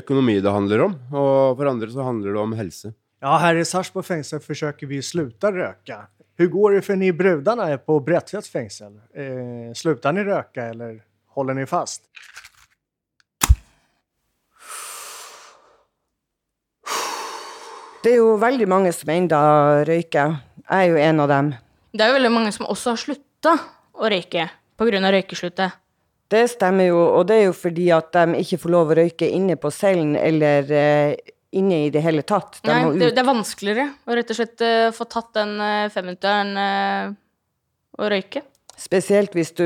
økonomi 0.00 0.38
det 0.40 0.52
handler 0.54 0.86
om, 0.86 0.94
og 1.12 1.58
for 1.58 1.68
andre 1.68 1.90
så 1.92 2.06
handler 2.06 2.32
det 2.32 2.40
om 2.40 2.54
helse. 2.56 2.94
Ja, 3.20 3.34
her 3.42 3.58
i 3.58 3.64
Sarpsborg 3.66 4.06
fengsel 4.06 4.40
forsøker 4.40 4.88
vi 4.88 5.00
å 5.02 5.04
sluta 5.04 5.50
røyke. 5.52 5.98
Hvordan 6.38 6.52
går 6.54 6.76
det 6.76 6.82
for 6.86 7.00
ni 7.00 7.10
brudene 7.10 7.66
på 7.82 7.98
Bredtvet 8.06 8.46
fengsel? 8.46 8.92
Eh, 9.12 9.72
slutar 9.76 10.14
ni 10.14 10.22
røyke, 10.24 10.68
eller 10.72 11.00
holder 11.34 11.58
ni 11.58 11.66
fast? 11.68 12.06
Det 17.98 18.14
er 18.14 18.20
jo 18.20 18.36
veldig 18.38 18.68
mange 18.70 18.94
som 18.94 19.10
enda 19.10 19.40
røyker. 19.84 20.38
Jeg 20.62 20.86
er 20.86 20.88
jo 20.92 21.02
en 21.02 21.20
av 21.26 21.28
dem. 21.32 21.52
Det 21.92 22.04
er 22.04 22.12
jo 22.12 22.16
veldig 22.20 22.32
mange 22.32 22.54
som 22.54 22.68
også 22.70 22.94
har 22.94 23.02
slutta 23.02 23.56
å 23.98 24.08
røyke 24.08 24.46
pga. 24.78 25.10
røykesluttet. 25.10 25.74
Det 26.28 26.44
stemmer 26.52 26.90
jo, 26.90 26.98
og 27.18 27.26
det 27.30 27.38
er 27.38 27.46
jo 27.46 27.54
fordi 27.56 27.86
at 27.96 28.12
de 28.12 28.42
ikke 28.42 28.58
får 28.60 28.74
lov 28.74 28.90
å 28.92 28.98
røyke 28.98 29.28
inne 29.32 29.56
på 29.56 29.70
cellen 29.72 30.12
eller 30.20 30.68
eh, 30.76 31.14
inne 31.56 31.86
i 31.86 31.88
det 31.94 32.02
hele 32.04 32.20
tatt. 32.28 32.58
De 32.60 32.68
Nei, 32.68 32.98
det, 33.00 33.14
det 33.16 33.22
er 33.22 33.28
vanskeligere 33.30 33.86
å 34.04 34.16
rett 34.18 34.34
og 34.34 34.36
slett 34.36 34.60
uh, 34.60 34.90
få 34.92 35.06
tatt 35.08 35.30
den 35.38 35.54
uh, 35.56 35.88
femminutteren 35.94 36.50
uh, 36.60 37.16
og 37.96 38.10
røyke. 38.12 38.42
Spesielt 38.78 39.32
hvis 39.34 39.50
du 39.58 39.64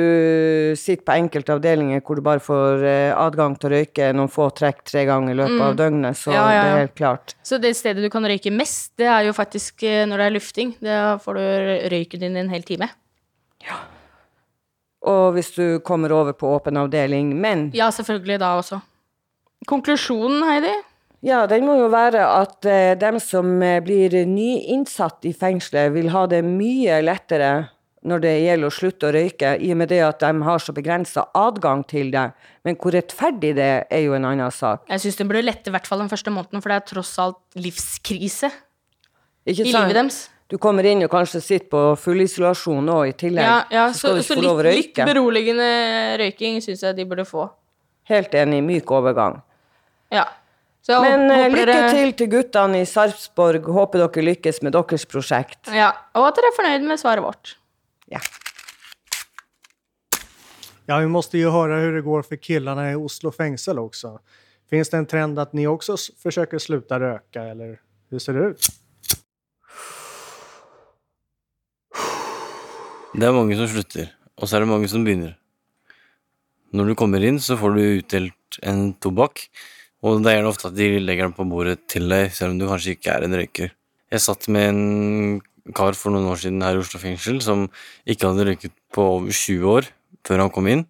sitter 0.79 1.03
på 1.05 1.13
enkelte 1.19 1.53
avdelinger 1.53 2.01
hvor 2.01 2.17
du 2.17 2.23
bare 2.25 2.41
får 2.41 2.85
eh, 2.89 3.11
adgang 3.13 3.59
til 3.61 3.69
å 3.69 3.73
røyke 3.75 4.07
noen 4.17 4.31
få 4.33 4.47
trekk 4.57 4.81
tre 4.89 5.03
ganger 5.05 5.35
i 5.35 5.37
løpet 5.37 5.59
Mm. 5.59 5.65
av 5.67 5.75
døgnet, 5.77 6.17
så 6.17 6.33
Ja, 6.33 6.45
ja, 6.49 6.63
det 6.63 6.71
er 6.71 6.81
helt 6.87 6.95
klart. 6.97 7.35
Så 7.45 7.59
det 7.61 7.75
stedet 7.77 8.01
du 8.01 8.09
kan 8.09 8.25
røyke 8.25 8.49
mest, 8.55 8.95
det 8.97 9.11
er 9.13 9.27
jo 9.27 9.35
faktisk 9.37 9.83
eh, 9.85 10.07
når 10.09 10.17
det 10.23 10.29
er 10.31 10.37
lufting. 10.39 10.73
Da 10.81 11.19
får 11.21 11.35
du 11.37 11.45
røyken 11.93 12.25
din 12.25 12.39
en 12.41 12.49
hel 12.55 12.65
time. 12.65 12.89
Og 15.09 15.35
hvis 15.35 15.51
du 15.57 15.81
kommer 15.83 16.13
over 16.15 16.37
på 16.37 16.51
åpen 16.55 16.79
avdeling, 16.79 17.35
men 17.41 17.71
Ja, 17.75 17.91
selvfølgelig 17.91 18.39
da 18.43 18.55
også. 18.61 18.81
Konklusjonen, 19.67 20.43
Heidi? 20.47 20.73
Ja, 21.23 21.45
den 21.47 21.67
må 21.67 21.77
jo 21.79 21.87
være 21.91 22.23
at 22.27 22.67
eh, 22.67 22.95
dem 22.99 23.21
som 23.23 23.61
eh, 23.63 23.79
blir 23.83 24.15
nyinnsatt 24.27 25.23
i 25.29 25.33
fengselet, 25.33 25.93
vil 25.95 26.11
ha 26.11 26.25
det 26.27 26.43
mye 26.47 26.99
lettere 27.05 27.53
når 28.03 28.23
det 28.25 28.33
gjelder 28.43 28.67
å 28.67 28.75
slutte 28.75 29.07
å 29.07 29.13
røyke, 29.15 29.53
i 29.63 29.71
og 29.71 29.79
med 29.79 29.93
det 29.93 30.01
at 30.03 30.23
de 30.25 30.31
har 30.43 30.63
så 30.63 30.75
begrensa 30.75 31.29
adgang 31.39 31.85
til 31.87 32.11
det. 32.11 32.25
Men 32.67 32.75
hvor 32.83 32.95
rettferdig 32.97 33.53
det 33.59 33.69
er, 33.69 33.85
er 33.95 34.03
jo 34.09 34.17
en 34.19 34.27
annen 34.27 34.51
sak. 34.51 34.83
Jeg 34.91 35.05
syns 35.05 35.21
det 35.21 35.29
burde 35.31 35.45
lette 35.47 35.71
i 35.71 35.75
hvert 35.75 35.87
fall 35.87 36.03
den 36.03 36.11
første 36.11 36.35
måneden, 36.35 36.65
for 36.65 36.73
det 36.73 36.81
er 36.81 36.89
tross 36.91 37.15
alt 37.23 37.39
livskrise 37.55 38.51
i 39.47 39.55
livet 39.55 39.95
deres. 39.95 40.25
Du 40.53 40.59
kommer 40.61 40.85
inn 40.85 41.01
og 41.07 41.09
kanskje 41.13 41.41
sitter 41.41 41.69
på 41.73 41.81
fullisolasjon 41.97 42.85
nå 42.85 42.99
i 43.09 43.13
tillegg, 43.17 43.47
Ja, 43.47 43.55
ja, 43.73 43.87
så 43.97 44.11
så, 44.21 44.35
så 44.35 44.37
litt, 44.37 44.67
litt 44.77 44.99
beroligende 45.09 45.65
røyking 46.21 46.59
syns 46.61 46.83
jeg 46.85 46.99
de 46.99 47.07
burde 47.09 47.25
få. 47.25 47.47
Helt 48.11 48.35
enig, 48.37 48.59
myk 48.67 48.91
overgang. 48.93 49.39
Ja. 50.13 50.27
Så 50.85 50.99
Men 51.01 51.25
eh, 51.31 51.45
håper 51.47 51.57
lykke 51.57 51.67
dere- 51.71 51.91
til 51.95 52.13
til 52.19 52.29
guttene 52.35 52.83
i 52.83 52.85
Sarpsborg. 52.91 53.65
Håper 53.65 54.03
dere 54.05 54.25
lykkes 54.29 54.61
med 54.67 54.75
deres 54.77 55.07
prosjekt. 55.09 55.71
Ja, 55.73 55.89
og 56.19 56.27
at 56.29 56.37
dere 56.37 56.51
er 56.53 56.57
fornøyd 56.59 56.87
med 56.91 57.01
svaret 57.01 57.25
vårt. 57.25 57.57
Ja, 58.13 58.21
Ja, 60.87 60.99
vi 60.99 61.07
måste 61.07 61.39
ju 61.39 61.51
höra 61.51 61.77
hur 61.79 61.93
det 61.93 62.01
går 62.03 62.23
för 62.23 62.37
killarna 62.37 62.93
i 62.93 62.95
Oslo 62.95 63.31
fängsel 63.33 63.79
också. 63.79 64.19
Finns 64.71 64.91
det 64.91 64.97
en 64.97 65.07
trend 65.07 65.39
att 65.39 65.53
ni 65.53 65.67
också 65.67 65.97
försöker 66.23 66.59
sluta 66.59 67.01
röka, 67.01 67.43
eller 67.43 67.81
hur 68.11 68.19
ser 68.19 68.33
det 68.33 68.41
ut? 68.41 68.67
Det 73.13 73.27
er 73.29 73.35
mange 73.37 73.53
som 73.59 73.67
slutter, 73.69 74.07
og 74.41 74.49
så 74.49 74.57
er 74.57 74.63
det 74.65 74.71
mange 74.71 74.89
som 74.89 75.03
begynner. 75.05 75.35
Når 76.73 76.87
du 76.89 76.95
kommer 76.97 77.21
inn, 77.21 77.37
så 77.45 77.59
får 77.61 77.75
du 77.77 77.81
utdelt 77.85 78.57
en 78.65 78.95
tobakk, 79.05 79.43
og 80.01 80.23
det 80.25 80.33
er 80.33 80.49
ofte 80.49 80.71
at 80.71 80.79
de 80.79 80.87
legger 80.97 81.29
den 81.29 81.35
på 81.37 81.45
bordet 81.51 81.83
til 81.93 82.09
deg, 82.09 82.31
selv 82.33 82.55
om 82.55 82.63
du 82.63 82.65
kanskje 82.71 82.95
ikke 82.97 83.13
er 83.13 83.27
en 83.27 83.37
røyker. 83.37 83.75
Jeg 84.17 84.25
satt 84.25 84.49
med 84.49 84.65
en 84.71 85.77
kar 85.77 85.93
for 85.93 86.17
noen 86.17 86.31
år 86.33 86.41
siden 86.41 86.65
her 86.65 86.81
i 86.81 86.81
Oslo 86.81 87.03
fengsel 87.03 87.43
som 87.45 87.67
ikke 88.09 88.33
hadde 88.33 88.49
røyket 88.49 88.75
på 88.97 89.05
over 89.19 89.29
20 89.29 89.69
år 89.75 89.93
før 90.25 90.47
han 90.47 90.57
kom 90.57 90.73
inn, 90.73 90.89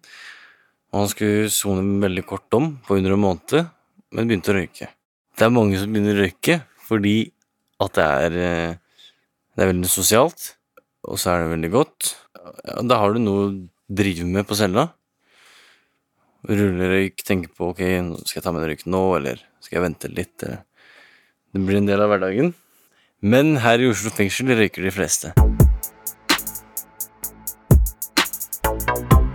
og 0.95 1.03
han 1.03 1.11
skulle 1.11 1.51
sone 1.51 1.83
veldig 2.07 2.23
kort 2.31 2.47
dom 2.55 2.77
på 2.87 3.01
under 3.01 3.17
en 3.17 3.25
måned, 3.27 3.69
men 4.15 4.31
begynte 4.31 4.55
å 4.55 4.59
røyke. 4.61 4.93
Det 5.35 5.43
er 5.43 5.55
mange 5.59 5.75
som 5.81 5.91
begynner 5.91 6.15
å 6.15 6.23
røyke 6.23 6.61
fordi 6.87 7.17
at 7.83 7.99
det 7.99 8.11
er, 8.23 8.43
eh, 8.47 8.75
det 9.51 9.67
er 9.67 9.73
veldig 9.75 9.91
sosialt, 9.91 10.53
og 11.03 11.19
så 11.19 11.33
er 11.33 11.43
det 11.43 11.53
veldig 11.53 11.71
godt. 11.73 12.11
Da 12.87 12.99
har 13.01 13.13
du 13.13 13.21
noe 13.23 13.45
å 13.45 13.53
drive 13.91 14.27
med 14.27 14.47
på 14.47 14.57
cella. 14.59 14.87
Rulle 16.47 16.89
røyk, 16.91 17.23
tenke 17.23 17.51
på 17.55 17.71
ok, 17.71 17.81
skal 18.23 18.39
jeg 18.39 18.45
ta 18.45 18.55
med 18.55 18.63
en 18.63 18.71
røyk 18.71 18.85
nå, 18.91 19.03
eller 19.19 19.43
skal 19.63 19.79
jeg 19.79 19.85
vente 19.87 20.11
litt? 20.11 20.35
Eller. 20.43 20.63
Det 21.53 21.63
blir 21.63 21.79
en 21.79 21.89
del 21.91 22.03
av 22.03 22.11
hverdagen. 22.11 22.53
Men 23.23 23.57
her 23.63 23.79
i 23.79 23.87
Oslo 23.91 24.11
fengsel 24.11 24.51
røyker 24.57 24.83
de 24.83 24.91
fleste. 24.91 25.35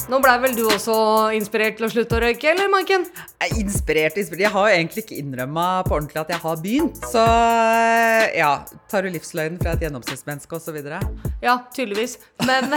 Nå 0.08 0.16
blei 0.24 0.38
vel 0.40 0.54
du 0.56 0.62
også 0.64 0.94
inspirert 1.36 1.74
til 1.76 1.84
å 1.84 1.90
slutte 1.92 2.16
å 2.16 2.20
røyke, 2.22 2.48
eller 2.48 2.70
Maiken? 2.72 3.02
Inspirert, 3.60 4.16
inspirert. 4.16 4.46
Jeg 4.46 4.52
har 4.54 4.70
jo 4.70 4.76
egentlig 4.78 5.02
ikke 5.02 5.18
innrømma 5.20 5.64
på 5.84 5.98
ordentlig 5.98 6.22
at 6.22 6.32
jeg 6.32 6.40
har 6.40 6.62
begynt. 6.62 7.00
Så 7.10 7.24
ja, 8.38 8.52
tar 8.88 9.04
du 9.04 9.10
livsløgnen 9.12 9.60
fra 9.60 9.74
et 9.76 9.84
gjennomsnittsmenneske 9.84 10.56
osv.? 10.56 10.78
Ja, 11.44 11.58
tydeligvis. 11.76 12.16
Men 12.48 12.72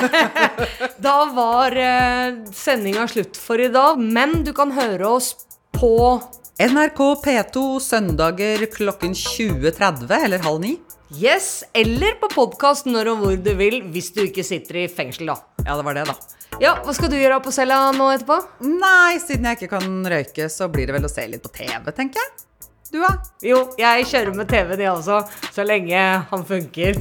da 1.08 1.15
var 1.32 1.78
eh, 1.80 2.41
sendinga 2.52 3.08
slutt 3.08 3.39
for 3.39 3.63
i 3.63 3.72
dag. 3.72 4.04
Men 4.04 4.41
du 4.44 4.52
kan 4.58 4.76
høre 4.76 5.13
oss 5.15 5.32
på 5.78 6.20
NRK 6.60 7.02
P2 7.24 7.65
søndager 7.88 8.67
klokken 8.76 9.15
20.30 9.15 10.12
eller 10.20 10.44
halv 10.44 10.60
ni. 10.67 10.76
Yes, 11.15 11.63
eller 11.72 12.20
på 12.20 12.28
podkast 12.36 12.91
når 12.91 13.13
og 13.15 13.24
hvor 13.24 13.39
du 13.39 13.50
vil, 13.60 13.82
hvis 13.96 14.12
du 14.15 14.22
ikke 14.28 14.44
sitter 14.48 14.84
i 14.84 14.86
fengsel, 14.91 15.32
da. 15.32 15.39
Ja, 15.63 15.80
det 15.80 15.88
var 15.88 15.96
det, 15.96 16.08
da. 16.12 16.20
Ja, 16.62 16.76
Hva 16.86 16.93
skal 16.93 17.10
du 17.10 17.15
gjøre 17.17 17.39
på 17.41 17.50
cella 17.56 17.88
nå 17.95 18.12
etterpå? 18.13 18.36
Nei, 18.69 19.17
siden 19.17 19.47
jeg 19.50 19.58
ikke 19.58 19.80
kan 19.80 20.06
røyke, 20.13 20.45
så 20.45 20.67
blir 20.69 20.86
det 20.86 20.93
vel 20.93 21.08
å 21.08 21.10
se 21.10 21.26
litt 21.26 21.41
på 21.41 21.50
TV, 21.56 21.89
tenker 21.97 22.21
jeg. 22.21 22.45
Du, 22.91 23.00
da? 23.02 23.15
Jo, 23.41 23.63
jeg 23.80 24.06
kjører 24.12 24.36
med 24.38 24.52
TV-en, 24.52 24.84
jeg 24.84 24.91
også. 24.91 25.24
Så 25.56 25.65
lenge 25.65 25.97
han 26.30 26.45
funker. 26.45 27.00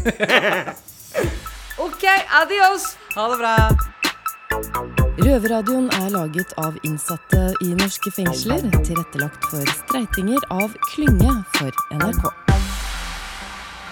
ok, 1.87 2.09
adios! 2.41 2.95
Ha 3.19 3.29
det 3.35 3.41
bra. 3.43 3.55
Røverradioen 5.21 5.91
er 5.99 6.09
laget 6.15 6.57
av 6.65 6.79
innsatte 6.89 7.51
i 7.61 7.75
norske 7.75 8.17
fengsler, 8.17 8.65
tilrettelagt 8.81 9.51
for 9.53 9.77
streitinger 9.83 10.41
av 10.57 10.73
Klynge 10.89 11.37
for 11.59 11.85
NRK. 12.01 12.31